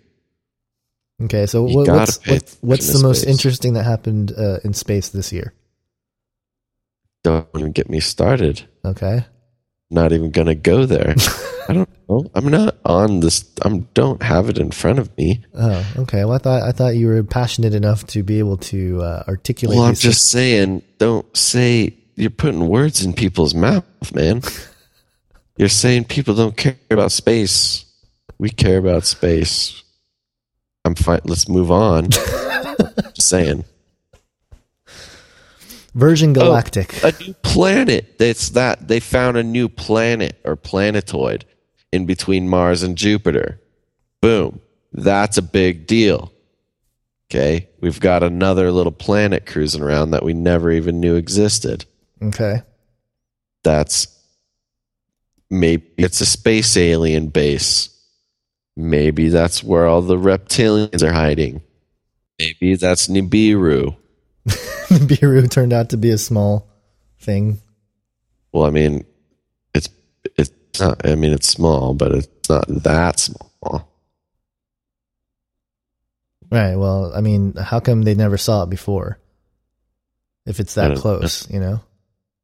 Okay, 1.22 1.46
so 1.46 1.64
what, 1.64 1.88
what's 1.88 2.18
pay 2.18 2.34
what's, 2.34 2.58
what's 2.60 2.92
the 2.92 3.02
most 3.02 3.22
space. 3.22 3.30
interesting 3.30 3.72
that 3.74 3.84
happened 3.84 4.32
uh, 4.38 4.58
in 4.62 4.72
space 4.72 5.08
this 5.08 5.32
year? 5.32 5.52
Don't 7.24 7.48
even 7.56 7.72
get 7.72 7.88
me 7.90 7.98
started. 8.00 8.68
Okay, 8.84 9.24
Not 9.94 10.12
even 10.12 10.32
gonna 10.32 10.56
go 10.56 10.86
there. 10.86 11.14
I 11.68 11.72
don't 11.72 11.88
know. 12.08 12.28
I'm 12.34 12.48
not 12.48 12.76
on 12.84 13.20
this. 13.20 13.48
I'm 13.62 13.82
don't 13.94 14.20
have 14.22 14.48
it 14.48 14.58
in 14.58 14.72
front 14.72 14.98
of 14.98 15.16
me. 15.16 15.44
oh, 15.54 15.86
okay. 15.98 16.24
Well, 16.24 16.34
I 16.34 16.38
thought 16.38 16.62
I 16.62 16.72
thought 16.72 16.96
you 16.96 17.06
were 17.06 17.22
passionate 17.22 17.74
enough 17.74 18.04
to 18.08 18.24
be 18.24 18.40
able 18.40 18.56
to 18.56 19.00
uh, 19.00 19.22
articulate. 19.28 19.78
Well, 19.78 19.86
I'm 19.86 19.94
just 19.94 20.30
saying. 20.30 20.82
Don't 20.98 21.24
say 21.36 21.94
you're 22.16 22.30
putting 22.30 22.68
words 22.68 23.04
in 23.04 23.12
people's 23.12 23.54
mouth, 23.54 23.84
man. 24.14 24.42
You're 25.56 25.68
saying 25.68 26.06
people 26.06 26.34
don't 26.34 26.56
care 26.56 26.76
about 26.90 27.12
space. 27.12 27.84
We 28.38 28.50
care 28.50 28.78
about 28.78 29.04
space. 29.04 29.84
I'm 30.84 30.96
fine. 30.96 31.20
Let's 31.24 31.48
move 31.48 31.70
on. 31.70 32.10
just 32.10 33.28
saying. 33.28 33.64
Virgin 35.94 36.30
Oh. 36.30 36.34
Galactic. 36.34 37.02
a 37.04 37.12
new 37.20 37.34
planet. 37.42 38.14
It's 38.18 38.50
that 38.50 38.88
they 38.88 39.00
found 39.00 39.36
a 39.36 39.42
new 39.44 39.68
planet 39.68 40.40
or 40.44 40.56
planetoid 40.56 41.44
in 41.92 42.06
between 42.06 42.48
Mars 42.48 42.82
and 42.82 42.96
Jupiter. 42.96 43.60
Boom. 44.20 44.60
That's 44.92 45.38
a 45.38 45.42
big 45.42 45.86
deal. 45.86 46.32
Okay. 47.30 47.68
We've 47.80 48.00
got 48.00 48.22
another 48.22 48.70
little 48.72 48.92
planet 48.92 49.46
cruising 49.46 49.82
around 49.82 50.10
that 50.10 50.24
we 50.24 50.34
never 50.34 50.70
even 50.70 51.00
knew 51.00 51.16
existed. 51.16 51.84
Okay, 52.22 52.62
That's 53.64 54.06
maybe 55.50 55.84
it's 55.98 56.20
a 56.20 56.26
space 56.26 56.76
alien 56.76 57.28
base. 57.28 57.90
Maybe 58.76 59.28
that's 59.28 59.62
where 59.62 59.86
all 59.86 60.00
the 60.02 60.16
reptilians 60.16 61.02
are 61.02 61.12
hiding. 61.12 61.62
Maybe 62.38 62.76
that's 62.76 63.08
Nibiru. 63.08 63.96
Biru 64.88 65.50
turned 65.50 65.72
out 65.72 65.90
to 65.90 65.96
be 65.96 66.10
a 66.10 66.18
small 66.18 66.68
thing. 67.20 67.60
Well, 68.52 68.66
I 68.66 68.70
mean, 68.70 69.04
it's 69.74 69.88
it's 70.36 70.52
not. 70.78 71.06
I 71.06 71.14
mean, 71.14 71.32
it's 71.32 71.48
small, 71.48 71.94
but 71.94 72.12
it's 72.12 72.48
not 72.48 72.66
that 72.68 73.18
small. 73.18 73.88
Right. 76.50 76.76
Well, 76.76 77.12
I 77.14 77.20
mean, 77.20 77.54
how 77.54 77.80
come 77.80 78.02
they 78.02 78.14
never 78.14 78.36
saw 78.36 78.62
it 78.62 78.70
before? 78.70 79.18
If 80.46 80.60
it's 80.60 80.74
that 80.74 80.98
close, 80.98 81.50
you 81.50 81.58
know. 81.58 81.80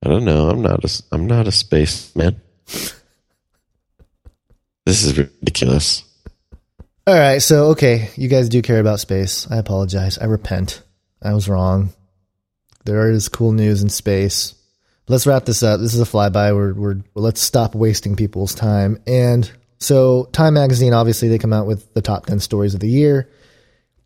I 0.02 0.08
don't 0.08 0.24
know. 0.24 0.48
I'm 0.48 0.62
not 0.62 0.84
a. 0.84 1.02
I'm 1.12 1.26
not 1.26 1.46
a 1.46 1.52
spaceman. 1.52 2.40
this 4.86 5.04
is 5.04 5.18
ridiculous. 5.18 6.02
All 7.06 7.14
right. 7.14 7.42
So, 7.42 7.66
okay, 7.68 8.08
you 8.16 8.28
guys 8.28 8.48
do 8.48 8.62
care 8.62 8.80
about 8.80 9.00
space. 9.00 9.46
I 9.50 9.58
apologize. 9.58 10.16
I 10.18 10.24
repent. 10.24 10.82
I 11.22 11.34
was 11.34 11.48
wrong. 11.48 11.92
There 12.84 13.10
is 13.10 13.28
cool 13.28 13.52
news 13.52 13.82
in 13.82 13.88
space. 13.88 14.54
Let's 15.08 15.26
wrap 15.26 15.44
this 15.44 15.62
up. 15.62 15.80
This 15.80 15.94
is 15.94 16.00
a 16.00 16.04
flyby. 16.04 16.54
We're, 16.54 16.72
we're 16.74 17.00
let's 17.14 17.40
stop 17.40 17.74
wasting 17.74 18.16
people's 18.16 18.54
time. 18.54 19.02
And 19.06 19.50
so, 19.78 20.28
Time 20.32 20.54
Magazine, 20.54 20.92
obviously, 20.94 21.28
they 21.28 21.38
come 21.38 21.52
out 21.52 21.66
with 21.66 21.92
the 21.94 22.02
top 22.02 22.26
ten 22.26 22.38
stories 22.38 22.74
of 22.74 22.80
the 22.80 22.88
year. 22.88 23.28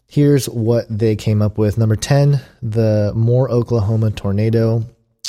Here's 0.07 0.49
what 0.49 0.87
they 0.89 1.17
came 1.17 1.43
up 1.43 1.59
with. 1.59 1.79
Number 1.79 1.97
10, 1.97 2.41
the 2.63 3.13
Moore, 3.15 3.51
Oklahoma 3.51 4.11
tornado. 4.13 4.85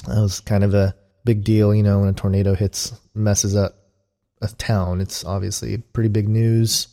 That 0.07 0.21
was 0.21 0.41
kind 0.41 0.63
of 0.63 0.73
a 0.73 0.95
big 1.23 1.43
deal, 1.43 1.73
you 1.73 1.81
know, 1.81 1.99
when 1.99 2.09
a 2.09 2.13
tornado 2.13 2.53
hits, 2.53 2.93
messes 3.15 3.55
up 3.55 3.75
a 4.41 4.47
town. 4.47 5.01
It's 5.01 5.25
obviously 5.25 5.77
pretty 5.77 6.09
big 6.09 6.29
news. 6.29 6.87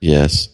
Yes, 0.00 0.48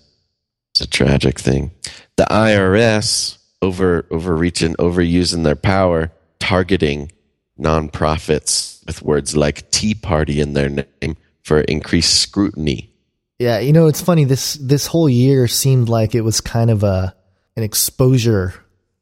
it's 0.72 0.80
a 0.80 0.86
tragic 0.86 1.38
thing. 1.38 1.72
The 2.16 2.24
IRS 2.24 3.36
over 3.62 4.06
overreaching, 4.10 4.74
overusing 4.76 5.44
their 5.44 5.56
power, 5.56 6.10
targeting 6.38 7.12
nonprofits 7.58 8.84
with 8.86 9.02
words 9.02 9.36
like 9.36 9.70
Tea 9.70 9.94
Party 9.94 10.40
in 10.40 10.54
their 10.54 10.68
name 10.68 11.16
for 11.42 11.60
increased 11.60 12.20
scrutiny. 12.20 12.90
Yeah, 13.38 13.58
you 13.60 13.72
know, 13.72 13.86
it's 13.86 14.00
funny. 14.00 14.24
This 14.24 14.54
this 14.54 14.86
whole 14.86 15.08
year 15.08 15.48
seemed 15.48 15.88
like 15.88 16.14
it 16.14 16.20
was 16.22 16.40
kind 16.40 16.70
of 16.70 16.82
a 16.82 17.14
an 17.56 17.62
exposure 17.62 18.54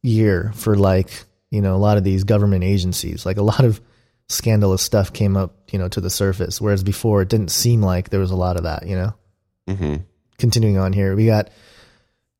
year 0.02 0.52
for 0.54 0.76
like 0.76 1.24
you 1.50 1.60
know 1.60 1.74
a 1.74 1.78
lot 1.78 1.96
of 1.98 2.04
these 2.04 2.24
government 2.24 2.64
agencies. 2.64 3.26
Like 3.26 3.36
a 3.36 3.42
lot 3.42 3.64
of 3.64 3.80
scandalous 4.28 4.82
stuff 4.82 5.12
came 5.12 5.36
up, 5.36 5.56
you 5.72 5.78
know, 5.78 5.88
to 5.88 6.00
the 6.00 6.10
surface. 6.10 6.60
Whereas 6.60 6.84
before, 6.84 7.22
it 7.22 7.28
didn't 7.28 7.50
seem 7.50 7.82
like 7.82 8.10
there 8.10 8.20
was 8.20 8.30
a 8.30 8.36
lot 8.36 8.56
of 8.56 8.64
that. 8.64 8.86
You 8.86 8.96
know. 8.96 9.14
hmm 9.68 9.94
Continuing 10.38 10.78
on 10.78 10.92
here, 10.92 11.16
we 11.16 11.26
got 11.26 11.50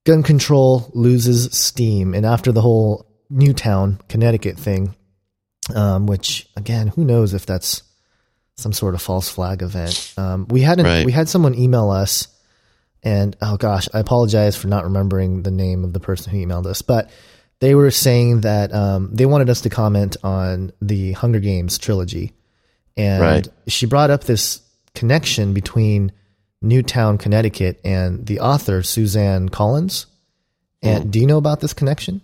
gun 0.08 0.22
control 0.22 0.90
loses 0.94 1.52
steam, 1.54 2.14
and 2.14 2.24
after 2.24 2.50
the 2.50 2.62
whole 2.62 3.04
Newtown, 3.28 4.00
Connecticut 4.08 4.58
thing, 4.58 4.94
um, 5.74 6.06
which 6.06 6.48
again, 6.56 6.86
who 6.88 7.04
knows 7.04 7.34
if 7.34 7.44
that's 7.44 7.82
some 8.56 8.72
sort 8.72 8.94
of 8.94 9.02
false 9.02 9.28
flag 9.28 9.60
event. 9.60 10.14
Um, 10.16 10.46
we 10.48 10.62
had 10.62 10.80
an, 10.80 10.86
Right. 10.86 11.04
we 11.06 11.12
had 11.12 11.28
someone 11.28 11.54
email 11.54 11.90
us, 11.90 12.26
and 13.02 13.36
oh 13.42 13.58
gosh, 13.58 13.86
I 13.92 14.00
apologize 14.00 14.56
for 14.56 14.66
not 14.68 14.84
remembering 14.84 15.42
the 15.42 15.50
name 15.50 15.84
of 15.84 15.92
the 15.92 16.00
person 16.00 16.32
who 16.32 16.38
emailed 16.38 16.64
us, 16.66 16.80
but 16.80 17.10
they 17.60 17.74
were 17.74 17.90
saying 17.90 18.40
that 18.42 18.72
um, 18.72 19.10
they 19.12 19.26
wanted 19.26 19.50
us 19.50 19.60
to 19.60 19.68
comment 19.68 20.16
on 20.24 20.72
the 20.80 21.12
Hunger 21.12 21.38
Games 21.40 21.76
trilogy, 21.76 22.32
and 22.96 23.20
Right. 23.22 23.48
she 23.66 23.84
brought 23.84 24.10
up 24.10 24.24
this 24.24 24.60
connection 24.94 25.52
between 25.52 26.12
Newtown, 26.62 27.18
Connecticut, 27.18 27.80
and 27.84 28.26
the 28.26 28.40
author 28.40 28.82
Suzanne 28.82 29.48
Collins. 29.48 30.06
And 30.82 31.04
Hmm. 31.04 31.10
do 31.10 31.20
you 31.20 31.26
know 31.26 31.38
about 31.38 31.60
this 31.60 31.72
connection? 31.72 32.20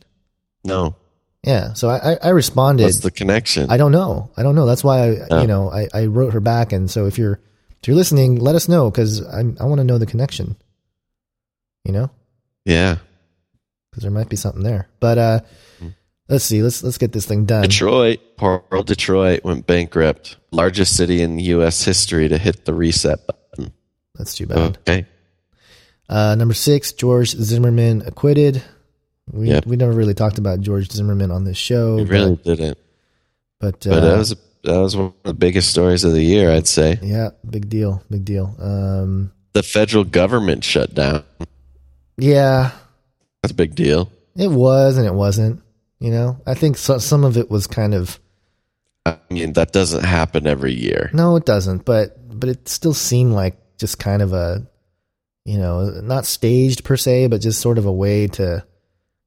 No, 0.65 0.97
Yeah, 1.45 1.75
so 1.75 1.89
I, 1.91 2.17
I, 2.23 2.29
responded. 2.31 2.85
what's 2.85 3.01
the 3.01 3.11
connection? 3.11 3.69
I 3.71 3.77
don't 3.77 3.93
know. 3.93 4.31
I 4.37 4.43
don't 4.43 4.55
know. 4.55 4.65
That's 4.67 4.83
why 4.83 5.11
I, 5.11 5.27
Oh. 5.31 5.41
you 5.43 5.47
know, 5.47 5.71
I, 5.71 5.89
I 5.93 6.07
wrote 6.07 6.33
her 6.33 6.41
back. 6.41 6.73
And 6.73 6.91
so 6.91 7.07
if 7.07 7.19
you're 7.19 7.39
if 7.83 7.89
you're 7.89 7.97
listening, 7.97 8.37
let 8.37 8.55
us 8.55 8.67
know 8.67 8.91
because 8.91 9.23
I 9.23 9.41
I 9.61 9.65
want 9.67 9.79
to 9.79 9.85
know 9.85 9.99
the 9.99 10.07
connection. 10.07 10.57
You 11.85 11.93
know, 11.93 12.11
yeah, 12.65 12.97
because 13.91 14.03
there 14.03 14.11
might 14.11 14.31
be 14.31 14.37
something 14.37 14.63
there. 14.63 14.89
But 15.01 15.19
uh, 15.19 15.41
let's 16.31 16.45
see. 16.45 16.63
Let's 16.63 16.83
let's 16.83 16.97
get 16.97 17.13
this 17.13 17.27
thing 17.27 17.45
done. 17.45 17.61
Detroit, 17.63 18.21
poor 18.39 18.65
old 18.73 18.87
Detroit 18.87 19.45
went 19.45 19.67
bankrupt. 19.67 20.39
Largest 20.51 20.97
city 20.97 21.21
in 21.21 21.39
U.S. 21.41 21.85
history 21.85 22.27
to 22.29 22.39
hit 22.39 22.65
the 22.65 22.73
reset 22.73 23.27
button. 23.27 23.41
That's 24.17 24.35
too 24.35 24.47
bad. 24.47 24.79
Okay, 24.79 25.07
Uh, 26.09 26.35
number 26.37 26.55
six, 26.55 26.93
George 26.93 27.31
Zimmerman 27.31 28.03
acquitted. 28.07 28.63
We 29.33 29.49
Yep. 29.49 29.67
we 29.67 29.77
never 29.77 29.93
really 29.93 30.15
talked 30.15 30.39
about 30.39 30.61
George 30.61 30.91
Zimmerman 30.93 31.31
on 31.31 31.45
this 31.45 31.57
show. 31.57 31.99
it 31.99 32.09
really 32.09 32.37
didn't. 32.37 32.79
but 33.61 33.81
but, 33.81 33.89
But 33.91 33.99
uh, 33.99 34.01
that 34.01 34.19
was 34.19 34.37
that 34.65 34.79
was 34.79 34.97
one 34.97 35.07
of 35.07 35.15
the 35.25 35.35
biggest 35.35 35.71
stories 35.71 36.05
of 36.05 36.13
the 36.13 36.23
year, 36.23 36.51
I'd 36.51 36.67
say. 36.67 36.99
yeah, 37.03 37.31
big 37.49 37.69
deal, 37.69 38.03
big 38.11 38.25
deal. 38.25 38.55
Um, 38.59 39.33
The 39.53 39.63
federal 39.63 40.05
government 40.05 40.63
shut 40.65 40.95
down. 40.95 41.25
yeah, 42.17 42.71
That's 43.43 43.53
a 43.53 43.57
big 43.57 43.75
deal. 43.75 44.11
it 44.37 44.51
was 44.51 44.97
and 44.99 45.07
it 45.07 45.15
wasn't. 45.15 45.61
You 46.01 46.11
know, 46.11 46.41
I 46.47 46.55
think 46.55 46.77
so, 46.77 46.99
some 46.99 47.25
of 47.25 47.37
it 47.39 47.51
was 47.51 47.67
kind 47.67 47.95
of 47.95 48.19
I 49.07 49.19
mean, 49.31 49.53
that 49.55 49.73
doesn't 49.73 50.05
happen 50.05 50.47
every 50.47 50.73
year. 50.75 51.11
No, 51.13 51.37
it 51.37 51.45
doesn't. 51.47 51.85
But 51.85 52.17
but 52.39 52.49
it 52.51 52.69
still 52.69 52.95
seemed 52.95 53.33
like 53.33 53.57
just 53.85 53.99
kind 53.99 54.23
of 54.23 54.33
a, 54.33 54.67
you 55.45 55.59
know, 55.59 56.01
not 56.01 56.25
staged 56.25 56.85
per 56.85 56.97
se, 56.97 57.27
but 57.27 57.43
just 57.43 57.61
sort 57.61 57.77
of 57.77 57.85
a 57.85 57.93
way 57.93 58.27
to 58.29 58.65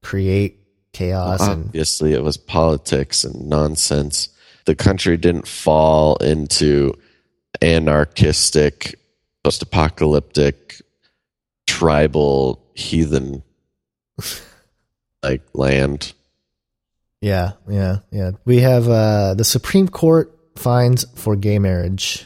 create 0.02 0.60
chaos 0.94 1.48
and 1.48 1.66
Obviously, 1.66 2.14
it 2.14 2.24
was 2.24 2.38
politics 2.38 3.24
and 3.24 3.48
nonsense. 3.48 4.30
The 4.66 4.74
country 4.74 5.16
didn't 5.16 5.48
fall 5.48 6.16
into 6.16 6.94
anarchistic, 7.62 9.00
post 9.44 9.62
apocalyptic, 9.62 10.82
tribal, 11.68 12.60
heathen 12.74 13.44
like 15.24 15.44
land. 15.54 16.14
yeah, 17.22 17.52
yeah, 17.70 17.98
yeah. 18.12 18.32
We 18.44 18.62
have 18.62 18.90
uh, 18.90 19.36
the 19.36 19.44
Supreme 19.44 19.88
Court 19.88 20.36
fines 20.56 21.06
for 21.14 21.36
gay 21.36 21.60
marriage. 21.60 22.26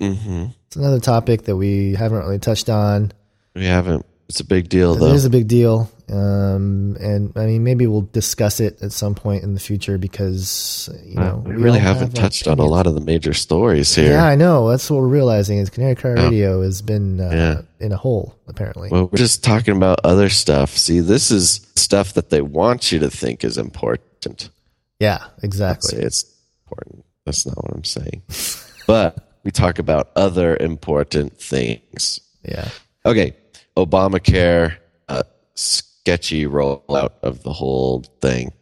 hmm 0.00 0.46
It's 0.66 0.76
another 0.76 1.00
topic 1.00 1.42
that 1.42 1.56
we 1.56 1.94
haven't 1.94 2.18
really 2.18 2.38
touched 2.38 2.68
on. 2.68 3.12
We 3.54 3.64
haven't. 3.66 4.04
It's 4.28 4.40
a 4.40 4.44
big 4.44 4.68
deal, 4.68 4.96
though. 4.96 5.06
It 5.06 5.14
is 5.14 5.24
a 5.24 5.30
big 5.30 5.46
deal, 5.46 5.88
um, 6.08 6.96
and 6.98 7.32
I 7.36 7.46
mean 7.46 7.62
maybe 7.62 7.86
we'll 7.86 8.08
discuss 8.12 8.58
it 8.58 8.82
at 8.82 8.90
some 8.90 9.14
point 9.14 9.44
in 9.44 9.54
the 9.54 9.60
future 9.60 9.98
because 9.98 10.90
you 11.04 11.14
know 11.14 11.44
we 11.46 11.54
really 11.54 11.78
haven't 11.78 12.08
have 12.08 12.14
touched 12.14 12.48
on 12.48 12.58
a 12.58 12.64
lot 12.64 12.88
of 12.88 12.94
the 12.94 13.00
major 13.00 13.32
stories 13.32 13.94
here. 13.94 14.10
Yeah, 14.10 14.24
I 14.26 14.34
know. 14.34 14.68
That's 14.68 14.90
what 14.90 15.00
we're 15.00 15.06
realizing 15.06 15.58
is 15.58 15.70
Canary 15.70 15.94
Cry 15.94 16.10
Radio 16.10 16.62
has 16.62 16.82
been 16.82 17.20
uh, 17.20 17.30
Yeah. 17.32 17.86
in 17.86 17.92
a 17.92 17.96
hole 17.96 18.34
apparently. 18.48 18.88
Well, 18.90 19.08
we're 19.12 19.16
just 19.18 19.44
talking 19.44 19.76
about 19.76 20.00
other 20.02 20.28
stuff. 20.28 20.70
See, 20.70 20.98
this 20.98 21.30
is 21.30 21.64
stuff 21.76 22.14
that 22.14 22.30
they 22.30 22.42
want 22.42 22.90
you 22.90 22.98
to 22.98 23.10
think 23.10 23.44
is 23.44 23.58
important. 23.58 24.50
yeah, 24.98 25.24
exactly. 25.44 26.00
it's 26.00 26.24
important. 26.64 27.04
That's 27.24 27.46
not 27.46 27.56
what 27.62 27.72
I'm 27.74 27.84
saying. 27.84 28.22
but 28.88 29.25
we 29.46 29.52
talk 29.52 29.78
about 29.78 30.10
other 30.16 30.56
important 30.56 31.38
things. 31.40 32.20
Yeah. 32.42 32.68
Okay, 33.06 33.36
Obamacare, 33.76 34.76
uh, 35.08 35.22
sketchy 35.54 36.46
rollout 36.46 37.12
of 37.22 37.44
the 37.44 37.52
whole 37.52 38.02
thing 38.20 38.52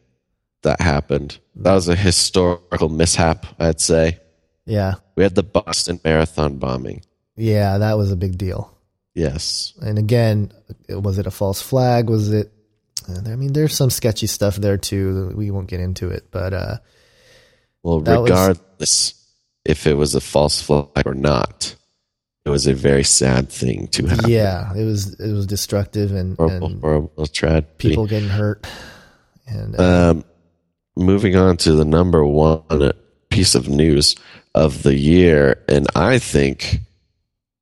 that 0.62 0.82
happened. 0.82 1.38
That 1.56 1.72
was 1.72 1.88
a 1.88 1.96
historical 1.96 2.90
mishap, 2.90 3.46
I'd 3.58 3.80
say. 3.80 4.18
Yeah. 4.66 4.96
We 5.16 5.22
had 5.22 5.34
the 5.34 5.42
Boston 5.42 6.00
Marathon 6.04 6.58
bombing. 6.58 7.02
Yeah, 7.34 7.78
that 7.78 7.96
was 7.96 8.12
a 8.12 8.16
big 8.16 8.36
deal. 8.36 8.70
Yes. 9.14 9.72
And 9.80 9.98
again, 9.98 10.52
was 10.90 11.16
it 11.18 11.26
a 11.26 11.30
false 11.30 11.62
flag? 11.62 12.10
Was 12.10 12.30
it? 12.30 12.52
I 13.26 13.36
mean, 13.36 13.54
there's 13.54 13.74
some 13.74 13.88
sketchy 13.90 14.26
stuff 14.26 14.56
there 14.56 14.76
too. 14.76 15.32
We 15.34 15.50
won't 15.50 15.68
get 15.68 15.80
into 15.80 16.10
it, 16.10 16.26
but 16.30 16.52
uh, 16.52 16.76
Well, 17.82 18.00
That 18.00 18.20
was- 18.20 18.30
regardless 18.30 19.14
if 19.64 19.86
it 19.86 19.94
was 19.94 20.14
a 20.14 20.20
false 20.20 20.60
flag 20.62 20.88
or 21.06 21.14
not, 21.14 21.74
it 22.44 22.50
was 22.50 22.66
a 22.66 22.74
very 22.74 23.04
sad 23.04 23.48
thing 23.48 23.88
to 23.88 24.06
happen. 24.06 24.30
yeah, 24.30 24.72
it 24.74 24.84
was 24.84 25.18
it 25.18 25.32
was 25.32 25.46
destructive 25.46 26.12
and, 26.14 26.36
Horrible, 26.36 26.66
and 26.68 26.80
horrible 26.80 27.26
tragedy. 27.26 27.66
people 27.78 28.06
getting 28.06 28.28
hurt. 28.28 28.66
And 29.46 29.78
uh, 29.78 30.10
Um, 30.10 30.24
moving 30.96 31.36
on 31.36 31.56
to 31.58 31.72
the 31.72 31.84
number 31.84 32.24
one 32.24 32.92
piece 33.30 33.54
of 33.54 33.68
news 33.68 34.14
of 34.54 34.82
the 34.82 34.94
year, 34.96 35.62
and 35.68 35.86
I 35.96 36.18
think 36.18 36.80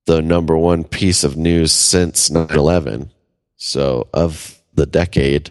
the 0.06 0.20
number 0.20 0.56
one 0.58 0.84
piece 0.84 1.24
of 1.24 1.36
news 1.36 1.72
since 1.72 2.28
9 2.30 2.48
11, 2.50 3.10
so 3.56 4.08
of 4.12 4.60
the 4.74 4.84
decade, 4.86 5.50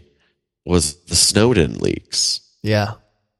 was 0.65 0.95
the 1.05 1.15
Snowden 1.15 1.79
leaks. 1.79 2.41
yeah, 2.61 2.95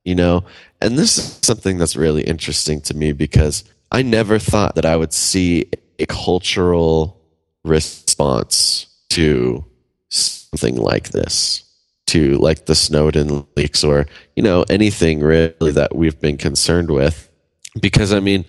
You 0.06 0.16
know, 0.16 0.46
and 0.82 0.98
this 0.98 1.18
is 1.18 1.40
something 1.44 1.78
that's 1.78 1.96
really 1.96 2.24
interesting 2.24 2.82
to 2.82 2.96
me 2.96 3.12
because 3.12 3.64
I 3.92 4.02
never 4.02 4.40
thought 4.40 4.76
that 4.76 4.86
I 4.86 4.96
would 4.96 5.14
see 5.14 5.70
a 6.00 6.06
cultural 6.06 7.22
response 7.64 8.88
to 9.12 9.66
something 10.10 10.76
like 10.76 11.10
this, 11.10 11.64
to 12.08 12.38
like 12.38 12.66
the 12.66 12.76
Snowden 12.76 13.46
leaks 13.56 13.84
or, 13.84 14.06
you 14.36 14.44
know, 14.44 14.64
anything 14.70 15.20
really 15.20 15.72
that 15.72 15.96
we've 15.96 16.20
been 16.20 16.38
concerned 16.38 16.90
with. 16.90 17.30
Because, 17.80 18.12
I 18.12 18.20
mean, 18.20 18.46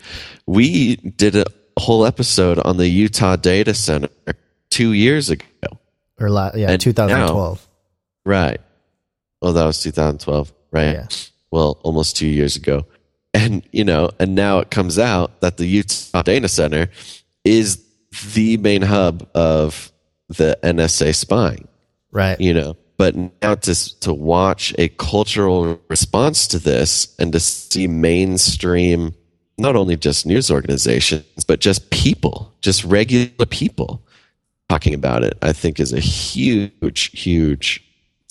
we 0.47 0.97
did 0.97 1.37
a 1.37 1.45
whole 1.79 2.05
episode 2.07 2.59
on 2.59 2.77
the 2.77 2.88
Utah 2.88 3.37
Data 3.37 3.75
Center 3.75 4.09
two 4.71 4.92
years 4.92 5.31
ago. 5.31 5.45
or 6.18 6.31
la- 6.31 6.53
yeah, 6.55 6.71
And 6.71 6.81
2012. 6.81 7.68
Right. 8.25 8.61
Well, 9.40 9.53
that 9.53 9.64
was 9.64 9.83
2012, 9.83 10.53
right? 10.71 10.92
Yeah. 10.92 11.07
Well, 11.53 11.79
almost 11.83 12.17
two 12.17 12.27
years 12.27 12.57
ago. 12.57 12.87
And, 13.35 13.62
you 13.73 13.85
know, 13.85 14.11
and 14.19 14.35
now 14.35 14.59
it 14.59 14.71
comes 14.71 14.99
out 14.99 15.41
that 15.41 15.57
the 15.59 15.67
Utah 15.67 16.23
Data 16.23 16.49
Center 16.49 16.88
is 17.45 17.83
the 18.35 18.57
main 18.57 18.83
hub 18.83 19.29
of 19.35 19.93
the 20.29 20.59
NSA 20.62 21.15
spying, 21.15 21.69
Right. 22.11 22.41
you 22.41 22.53
know. 22.53 22.77
But 22.99 23.15
now 23.17 23.55
to, 23.55 24.01
to 24.01 24.12
watch 24.12 24.75
a 24.79 24.88
cultural 24.88 25.81
response 25.88 26.47
to 26.49 26.59
this 26.59 27.15
and 27.19 27.33
to 27.33 27.41
see 27.41 27.87
mainstream, 27.87 29.15
not 29.59 29.77
only 29.77 29.97
just 29.97 30.27
news 30.27 30.51
organizations, 30.51 31.45
but 31.47 31.61
just 31.61 31.91
people, 31.91 32.53
just 32.61 32.85
regular 32.85 33.47
people 33.47 34.03
talking 34.69 34.95
about 34.95 35.23
it, 35.25 35.37
I 35.43 35.53
think 35.53 35.81
is 35.81 35.93
a 35.93 36.01
huge, 36.01 37.11
huge 37.19 37.83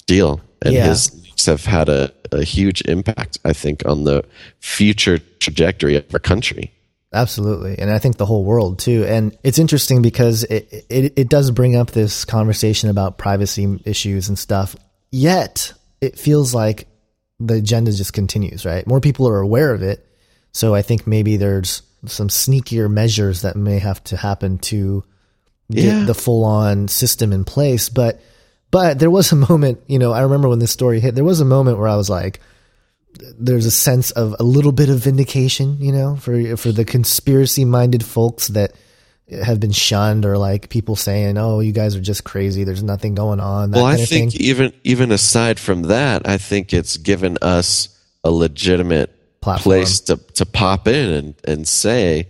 deal. 0.07 0.41
And 0.63 0.73
Yeah. 0.75 0.89
his 0.89 1.11
have 1.45 1.65
had 1.65 1.89
a, 1.89 2.11
a 2.31 2.43
huge 2.43 2.81
impact, 2.83 3.39
I 3.45 3.53
think, 3.53 3.85
on 3.85 4.03
the 4.03 4.23
future 4.59 5.17
trajectory 5.39 5.95
of 5.95 6.05
our 6.13 6.19
country. 6.19 6.71
Absolutely. 7.13 7.77
And 7.77 7.91
I 7.91 7.99
think 7.99 8.17
the 8.17 8.25
whole 8.25 8.45
world 8.45 8.79
too. 8.79 9.03
And 9.05 9.37
it's 9.43 9.59
interesting 9.59 10.01
because 10.01 10.43
it, 10.45 10.85
it, 10.89 11.13
it 11.17 11.29
does 11.29 11.51
bring 11.51 11.75
up 11.75 11.91
this 11.91 12.23
conversation 12.23 12.89
about 12.89 13.17
privacy 13.17 13.79
issues 13.83 14.29
and 14.29 14.39
stuff. 14.39 14.75
Yet 15.11 15.73
it 15.99 16.17
feels 16.17 16.53
like 16.55 16.87
the 17.39 17.55
agenda 17.55 17.91
just 17.91 18.13
continues, 18.13 18.65
right? 18.65 18.87
More 18.87 19.01
people 19.01 19.27
are 19.27 19.41
aware 19.41 19.73
of 19.73 19.81
it. 19.81 20.07
So 20.53 20.73
I 20.73 20.81
think 20.83 21.05
maybe 21.05 21.35
there's 21.35 21.81
some 22.05 22.29
sneakier 22.29 22.89
measures 22.89 23.41
that 23.41 23.55
may 23.57 23.79
have 23.79 24.01
to 24.05 24.15
happen 24.15 24.57
to 24.59 25.03
get 25.69 25.83
Yeah. 25.83 26.03
the 26.05 26.13
full 26.13 26.45
on 26.45 26.87
system 26.87 27.33
in 27.33 27.43
place. 27.43 27.89
But, 27.89 28.21
but 28.71 28.99
there 28.99 29.11
was 29.11 29.31
a 29.31 29.35
moment, 29.35 29.81
you 29.87 29.99
know, 29.99 30.11
I 30.11 30.21
remember 30.21 30.49
when 30.49 30.59
this 30.59 30.71
story 30.71 30.99
hit, 30.99 31.15
there 31.15 31.23
was 31.23 31.41
a 31.41 31.45
moment 31.45 31.77
where 31.77 31.87
I 31.87 31.95
was 31.95 32.09
like, 32.09 32.39
there's 33.37 33.65
a 33.65 33.71
sense 33.71 34.11
of 34.11 34.35
a 34.39 34.43
little 34.43 34.71
bit 34.71 34.89
of 34.89 34.99
vindication, 34.99 35.77
you 35.79 35.91
know, 35.91 36.15
for 36.15 36.55
for 36.55 36.71
the 36.71 36.85
conspiracy 36.85 37.65
minded 37.65 38.05
folks 38.05 38.47
that 38.49 38.73
have 39.43 39.59
been 39.59 39.71
shunned 39.71 40.25
or 40.25 40.37
like 40.37 40.69
people 40.69 40.95
saying, 40.95 41.37
"Oh, 41.37 41.59
you 41.59 41.73
guys 41.73 41.93
are 41.97 42.01
just 42.01 42.23
crazy. 42.23 42.63
There's 42.63 42.83
nothing 42.83 43.13
going 43.13 43.41
on." 43.41 43.71
That 43.71 43.77
well, 43.77 43.85
I 43.85 43.97
think 43.97 44.31
thing. 44.31 44.41
even 44.41 44.73
even 44.85 45.11
aside 45.11 45.59
from 45.59 45.83
that, 45.83 46.25
I 46.25 46.37
think 46.37 46.73
it's 46.73 46.95
given 46.95 47.37
us 47.41 47.89
a 48.23 48.31
legitimate 48.31 49.13
Platform. 49.41 49.73
place 49.73 49.99
to, 50.01 50.17
to 50.17 50.45
pop 50.45 50.87
in 50.87 51.09
and, 51.09 51.35
and 51.45 51.67
say 51.67 52.29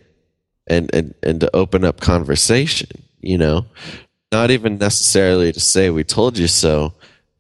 and, 0.68 0.90
and, 0.94 1.14
and 1.22 1.42
to 1.42 1.54
open 1.56 1.84
up 1.84 2.00
conversation, 2.00 2.90
you 3.20 3.38
know? 3.38 3.66
Not 4.32 4.52
even 4.52 4.78
necessarily 4.78 5.52
to 5.52 5.60
say 5.60 5.90
we 5.90 6.04
told 6.04 6.38
you 6.38 6.48
so, 6.48 6.94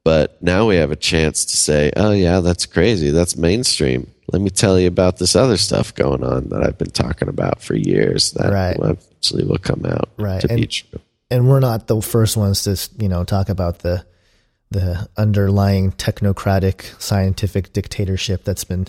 but 0.03 0.41
now 0.43 0.67
we 0.67 0.75
have 0.75 0.91
a 0.91 0.95
chance 0.95 1.45
to 1.45 1.57
say, 1.57 1.91
Oh 1.95 2.11
yeah, 2.11 2.41
that's 2.41 2.65
crazy. 2.65 3.11
That's 3.11 3.37
mainstream. 3.37 4.11
Let 4.31 4.41
me 4.41 4.49
tell 4.49 4.79
you 4.79 4.87
about 4.87 5.17
this 5.17 5.35
other 5.35 5.57
stuff 5.57 5.93
going 5.95 6.23
on 6.23 6.49
that 6.49 6.63
I've 6.63 6.77
been 6.77 6.91
talking 6.91 7.27
about 7.29 7.61
for 7.61 7.75
years 7.75 8.31
that 8.33 8.51
Right. 8.51 8.75
eventually 8.77 9.43
will 9.45 9.57
come 9.57 9.85
out 9.85 10.09
Right. 10.17 10.41
to 10.41 10.47
be 10.47 10.53
And- 10.53 10.69
true. 10.71 10.99
And 11.29 11.47
we're 11.47 11.61
not 11.61 11.87
the 11.87 12.01
first 12.01 12.35
ones 12.35 12.63
to, 12.63 12.77
you 13.01 13.07
know, 13.07 13.23
talk 13.23 13.49
about 13.49 13.79
the 13.79 14.03
the 14.69 15.09
underlying 15.17 15.91
technocratic 15.91 16.83
scientific 16.97 17.73
dictatorship 17.73 18.45
that's 18.45 18.63
been 18.63 18.87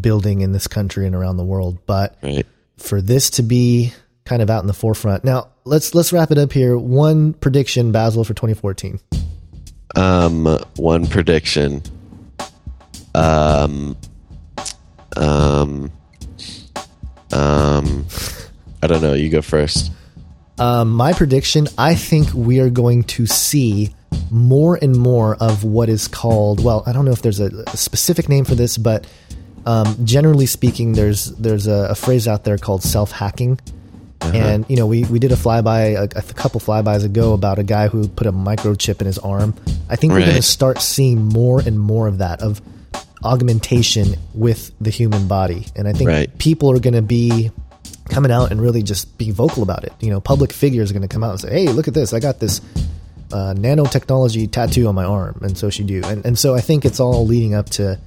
building 0.00 0.40
in 0.40 0.52
this 0.52 0.66
country 0.66 1.06
and 1.06 1.14
around 1.14 1.36
the 1.36 1.44
world. 1.44 1.76
But 1.84 2.16
Right. 2.22 2.46
for 2.78 3.02
this 3.02 3.28
to 3.32 3.42
be 3.42 3.92
kind 4.30 4.42
of 4.42 4.48
out 4.48 4.60
in 4.62 4.68
the 4.68 4.72
forefront. 4.72 5.24
Now, 5.24 5.48
let's 5.64 5.92
let's 5.92 6.12
wrap 6.12 6.30
it 6.30 6.38
up 6.38 6.52
here. 6.52 6.78
One 6.78 7.32
prediction, 7.32 7.90
Basil, 7.90 8.22
for 8.22 8.32
2014. 8.32 9.00
Um, 9.96 10.46
one 10.76 11.08
prediction. 11.08 11.82
Um, 13.12 13.96
um, 15.16 15.90
um, 17.32 18.06
I 18.80 18.86
don't 18.86 19.02
know. 19.02 19.14
You 19.14 19.30
go 19.30 19.42
first. 19.42 19.90
Um, 20.60 20.90
my 20.90 21.12
prediction 21.12 21.66
I 21.76 21.96
think 21.96 22.32
we 22.32 22.60
are 22.60 22.70
going 22.70 23.02
to 23.04 23.26
see 23.26 23.92
more 24.30 24.78
and 24.80 24.96
more 24.96 25.34
of 25.36 25.64
what 25.64 25.88
is 25.88 26.06
called, 26.06 26.62
well, 26.62 26.84
I 26.86 26.92
don't 26.92 27.04
know 27.04 27.12
if 27.12 27.22
there's 27.22 27.40
a, 27.40 27.46
a 27.66 27.76
specific 27.76 28.28
name 28.28 28.44
for 28.44 28.54
this, 28.54 28.78
but 28.78 29.08
um, 29.66 29.96
generally 30.04 30.46
speaking, 30.46 30.92
there's 30.92 31.26
there's 31.36 31.66
a, 31.66 31.88
a 31.90 31.94
phrase 31.96 32.28
out 32.28 32.44
there 32.44 32.58
called 32.58 32.84
self 32.84 33.10
hacking. 33.10 33.58
And 34.36 34.66
you 34.68 34.76
know, 34.76 34.86
we, 34.86 35.04
we 35.04 35.18
did 35.18 35.32
a 35.32 35.36
flyby 35.36 35.96
a, 35.96 36.18
a 36.18 36.22
couple 36.34 36.60
flybys 36.60 37.04
ago 37.04 37.32
about 37.32 37.58
a 37.58 37.62
guy 37.62 37.88
who 37.88 38.08
put 38.08 38.26
a 38.26 38.32
microchip 38.32 39.00
in 39.00 39.06
his 39.06 39.18
arm. 39.18 39.54
I 39.88 39.96
think 39.96 40.12
we're 40.12 40.20
going 40.20 40.36
to 40.36 40.42
start 40.42 40.80
seeing 40.80 41.22
more 41.24 41.60
and 41.60 41.78
more 41.78 42.08
of 42.08 42.18
that 42.18 42.42
of 42.42 42.60
augmentation 43.22 44.14
with 44.34 44.72
the 44.80 44.90
human 44.90 45.28
body, 45.28 45.66
and 45.76 45.86
I 45.86 45.92
think 45.92 46.08
Right. 46.08 46.38
people 46.38 46.72
are 46.72 46.80
going 46.80 46.94
to 46.94 47.02
be 47.02 47.50
coming 48.08 48.32
out 48.32 48.50
and 48.50 48.60
really 48.60 48.82
just 48.82 49.16
be 49.18 49.30
vocal 49.30 49.62
about 49.62 49.84
it. 49.84 49.92
You 50.00 50.10
know, 50.10 50.20
public 50.20 50.52
figures 50.52 50.90
are 50.90 50.94
going 50.94 51.02
to 51.02 51.08
come 51.08 51.22
out 51.22 51.32
and 51.32 51.40
say, 51.40 51.50
"Hey, 51.50 51.68
look 51.68 51.86
at 51.88 51.94
this! 51.94 52.12
I 52.12 52.20
got 52.20 52.40
this 52.40 52.60
uh, 53.32 53.54
nanotechnology 53.56 54.50
tattoo 54.50 54.86
on 54.88 54.94
my 54.94 55.04
arm," 55.04 55.38
and 55.42 55.56
so 55.56 55.70
she 55.70 55.82
do. 55.84 56.02
And 56.04 56.24
and 56.24 56.38
so 56.38 56.54
I 56.54 56.60
think 56.60 56.84
it's 56.84 57.00
all 57.00 57.26
leading 57.26 57.54
up 57.54 57.68
to 57.70 57.98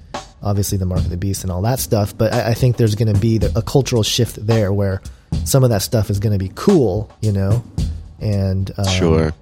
obviously 0.41 0.77
the 0.77 0.85
mark 0.85 0.99
of 1.01 1.09
the 1.09 1.15
beast 1.17 1.43
and 1.43 1.51
all 1.51 1.61
that 1.61 1.79
stuff. 1.79 2.17
But 2.17 2.33
I, 2.33 2.49
I 2.49 2.53
think 2.53 2.75
there's 2.77 2.95
going 2.95 3.13
to 3.13 3.19
be 3.19 3.37
the, 3.37 3.57
a 3.57 3.61
cultural 3.61 4.03
shift 4.03 4.45
there 4.45 4.73
where 4.73 5.01
some 5.45 5.63
of 5.63 5.69
that 5.69 5.81
stuff 5.81 6.09
is 6.09 6.19
going 6.19 6.33
to 6.37 6.43
be 6.43 6.51
cool, 6.55 7.11
you 7.21 7.31
know, 7.31 7.63
and 8.19 8.71
um, 8.77 8.85
Sure. 8.85 9.33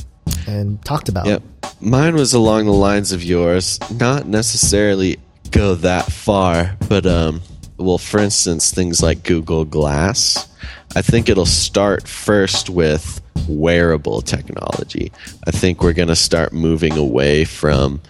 and 0.47 0.83
talked 0.85 1.09
about. 1.09 1.25
Yep. 1.25 1.43
Mine 1.79 2.15
was 2.15 2.33
along 2.33 2.65
the 2.65 2.73
lines 2.73 3.11
of 3.11 3.23
yours. 3.23 3.79
Not 3.99 4.27
necessarily 4.27 5.17
go 5.51 5.75
that 5.75 6.11
far, 6.11 6.77
but 6.87 7.05
um, 7.05 7.41
well, 7.77 7.97
for 7.97 8.19
instance, 8.19 8.71
things 8.71 9.01
like 9.01 9.23
Google 9.23 9.65
Glass. 9.65 10.47
I 10.95 11.01
think 11.01 11.29
it'll 11.29 11.45
start 11.45 12.07
first 12.07 12.69
with 12.69 13.21
wearable 13.47 14.21
technology. 14.21 15.11
I 15.47 15.51
think 15.51 15.81
we're 15.81 15.93
going 15.93 16.09
to 16.09 16.15
start 16.15 16.53
moving 16.53 16.97
away 16.97 17.45
from 17.45 18.01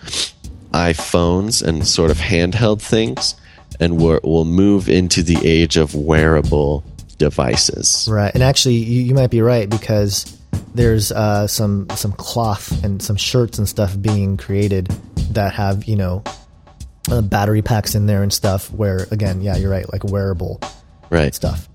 iPhones 0.74 1.62
and 1.62 1.86
sort 1.88 2.12
of 2.12 2.18
handheld 2.18 2.82
things, 2.82 3.36
and 3.80 3.98
we're, 3.98 4.20
we'll 4.24 4.46
move 4.46 4.90
into 4.90 5.22
the 5.24 5.38
age 5.48 5.78
of 5.78 5.94
wearable 5.96 6.84
devices. 7.22 8.08
Right, 8.10 8.34
and 8.34 8.42
actually, 8.44 8.76
you, 8.76 9.02
you 9.04 9.14
might 9.14 9.30
be 9.30 9.42
right 9.42 9.70
because 9.70 10.38
there's 10.74 11.12
uh, 11.12 11.46
some 11.48 11.88
some 11.96 12.12
cloth 12.14 12.84
and 12.84 13.02
some 13.02 13.16
shirts 13.16 13.58
and 13.60 13.70
stuff 13.70 13.96
being 14.02 14.38
created 14.38 14.88
that 15.32 15.54
have 15.54 15.86
you 15.86 15.96
know 15.96 16.24
uh, 17.12 17.22
battery 17.22 17.62
packs 17.62 17.94
in 17.96 18.08
there 18.08 18.24
and 18.24 18.34
stuff. 18.34 18.72
Where 18.72 19.06
again, 19.12 19.42
yeah, 19.42 19.56
you're 19.56 19.70
right, 19.72 19.86
like 19.94 20.04
wearable 20.04 20.60
Right. 21.12 21.36
stuff. 21.36 21.68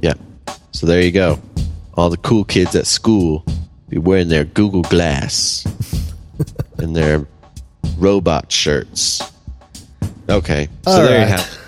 Yeah. 0.00 0.14
So 0.72 0.86
there 0.86 1.02
you 1.02 1.10
go. 1.12 1.38
All 1.94 2.08
the 2.10 2.16
cool 2.16 2.44
kids 2.44 2.74
at 2.76 2.86
school 2.86 3.44
be 3.88 3.98
wearing 3.98 4.28
their 4.28 4.44
Google 4.44 4.82
Glass 4.82 5.66
and 6.78 6.94
their 6.96 7.26
robot 7.98 8.50
shirts. 8.52 9.20
Okay, 10.30 10.68
so 10.84 10.90
All 10.92 11.02
there 11.02 11.18
right. 11.18 11.26
you 11.28 11.36
have. 11.36 11.58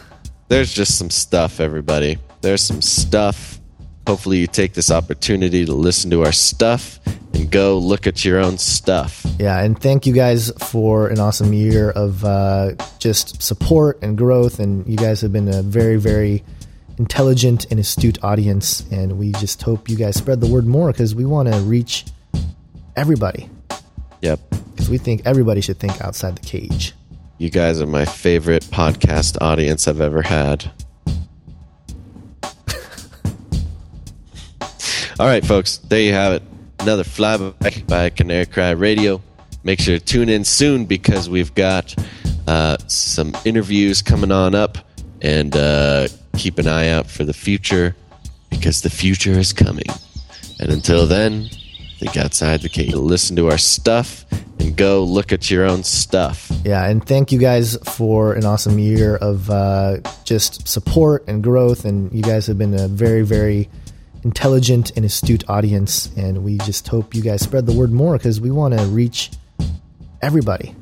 There's 0.48 0.72
just 0.72 0.98
some 0.98 1.10
stuff, 1.10 1.60
everybody. 1.60 2.18
There's 2.40 2.62
some 2.62 2.82
stuff. 2.82 3.60
Hopefully, 4.06 4.38
you 4.38 4.46
take 4.46 4.72
this 4.72 4.90
opportunity 4.90 5.64
to 5.64 5.72
listen 5.72 6.10
to 6.10 6.24
our 6.24 6.32
stuff 6.32 6.98
and 7.34 7.50
go 7.50 7.78
look 7.78 8.06
at 8.06 8.24
your 8.24 8.38
own 8.38 8.58
stuff. 8.58 9.24
Yeah, 9.38 9.62
and 9.62 9.80
thank 9.80 10.06
you 10.06 10.12
guys 10.12 10.50
for 10.58 11.08
an 11.08 11.20
awesome 11.20 11.52
year 11.52 11.90
of 11.90 12.24
uh, 12.24 12.72
just 12.98 13.42
support 13.42 13.98
and 14.02 14.16
growth. 14.16 14.58
And 14.58 14.86
you 14.86 14.96
guys 14.96 15.20
have 15.20 15.32
been 15.32 15.48
a 15.48 15.62
very, 15.62 15.96
very 15.96 16.42
intelligent 16.98 17.66
and 17.70 17.78
astute 17.80 18.22
audience. 18.24 18.80
And 18.90 19.18
we 19.18 19.32
just 19.32 19.62
hope 19.62 19.88
you 19.88 19.96
guys 19.96 20.16
spread 20.16 20.40
the 20.40 20.46
word 20.46 20.66
more 20.66 20.92
because 20.92 21.14
we 21.14 21.24
want 21.24 21.52
to 21.52 21.58
reach 21.60 22.04
everybody. 22.96 23.48
Yep. 24.22 24.40
Because 24.70 24.90
we 24.90 24.98
think 24.98 25.22
everybody 25.24 25.60
should 25.60 25.78
think 25.78 26.00
outside 26.00 26.36
the 26.36 26.46
cage. 26.46 26.94
You 27.38 27.48
guys 27.48 27.80
are 27.80 27.86
my 27.86 28.04
favorite 28.04 28.64
podcast 28.64 29.40
audience 29.40 29.88
I've 29.88 30.00
ever 30.00 30.22
had. 30.22 30.70
All 35.20 35.26
right, 35.26 35.44
folks, 35.44 35.76
there 35.76 36.00
you 36.00 36.14
have 36.14 36.32
it. 36.32 36.42
Another 36.78 37.04
flyby 37.04 37.86
by 37.86 38.08
Canary 38.08 38.46
Cry 38.46 38.70
Radio. 38.70 39.20
Make 39.62 39.78
sure 39.78 39.98
to 39.98 40.02
tune 40.02 40.30
in 40.30 40.44
soon 40.44 40.86
because 40.86 41.28
we've 41.28 41.54
got 41.54 41.94
uh, 42.46 42.78
some 42.86 43.36
interviews 43.44 44.00
coming 44.00 44.32
on 44.32 44.54
up 44.54 44.78
and 45.20 45.54
uh, 45.54 46.08
keep 46.38 46.58
an 46.58 46.66
eye 46.66 46.88
out 46.88 47.06
for 47.06 47.24
the 47.24 47.34
future 47.34 47.94
because 48.48 48.80
the 48.80 48.88
future 48.88 49.32
is 49.32 49.52
coming. 49.52 49.84
And 50.58 50.70
until 50.70 51.06
then, 51.06 51.50
think 51.98 52.16
outside 52.16 52.62
the 52.62 52.70
cage. 52.70 52.94
Listen 52.94 53.36
to 53.36 53.50
our 53.50 53.58
stuff 53.58 54.24
and 54.58 54.74
go 54.74 55.04
look 55.04 55.34
at 55.34 55.50
your 55.50 55.66
own 55.66 55.82
stuff. 55.82 56.50
Yeah, 56.64 56.88
and 56.88 57.06
thank 57.06 57.30
you 57.30 57.38
guys 57.38 57.76
for 57.84 58.32
an 58.32 58.46
awesome 58.46 58.78
year 58.78 59.16
of 59.16 59.50
uh, 59.50 59.98
just 60.24 60.66
support 60.66 61.28
and 61.28 61.42
growth. 61.42 61.84
And 61.84 62.10
you 62.10 62.22
guys 62.22 62.46
have 62.46 62.56
been 62.56 62.72
a 62.72 62.88
very, 62.88 63.20
very 63.20 63.68
intelligent 64.24 64.92
and 64.96 65.04
astute 65.04 65.48
audience. 65.48 66.10
And 66.16 66.44
we 66.44 66.58
just 66.58 66.88
hope 66.88 67.14
you 67.14 67.22
guys 67.22 67.42
spread 67.42 67.66
the 67.66 67.72
word 67.72 67.92
more 67.92 68.16
because 68.16 68.40
we 68.40 68.50
want 68.50 68.78
to 68.78 68.84
reach 68.86 69.30
everybody. 70.22 70.74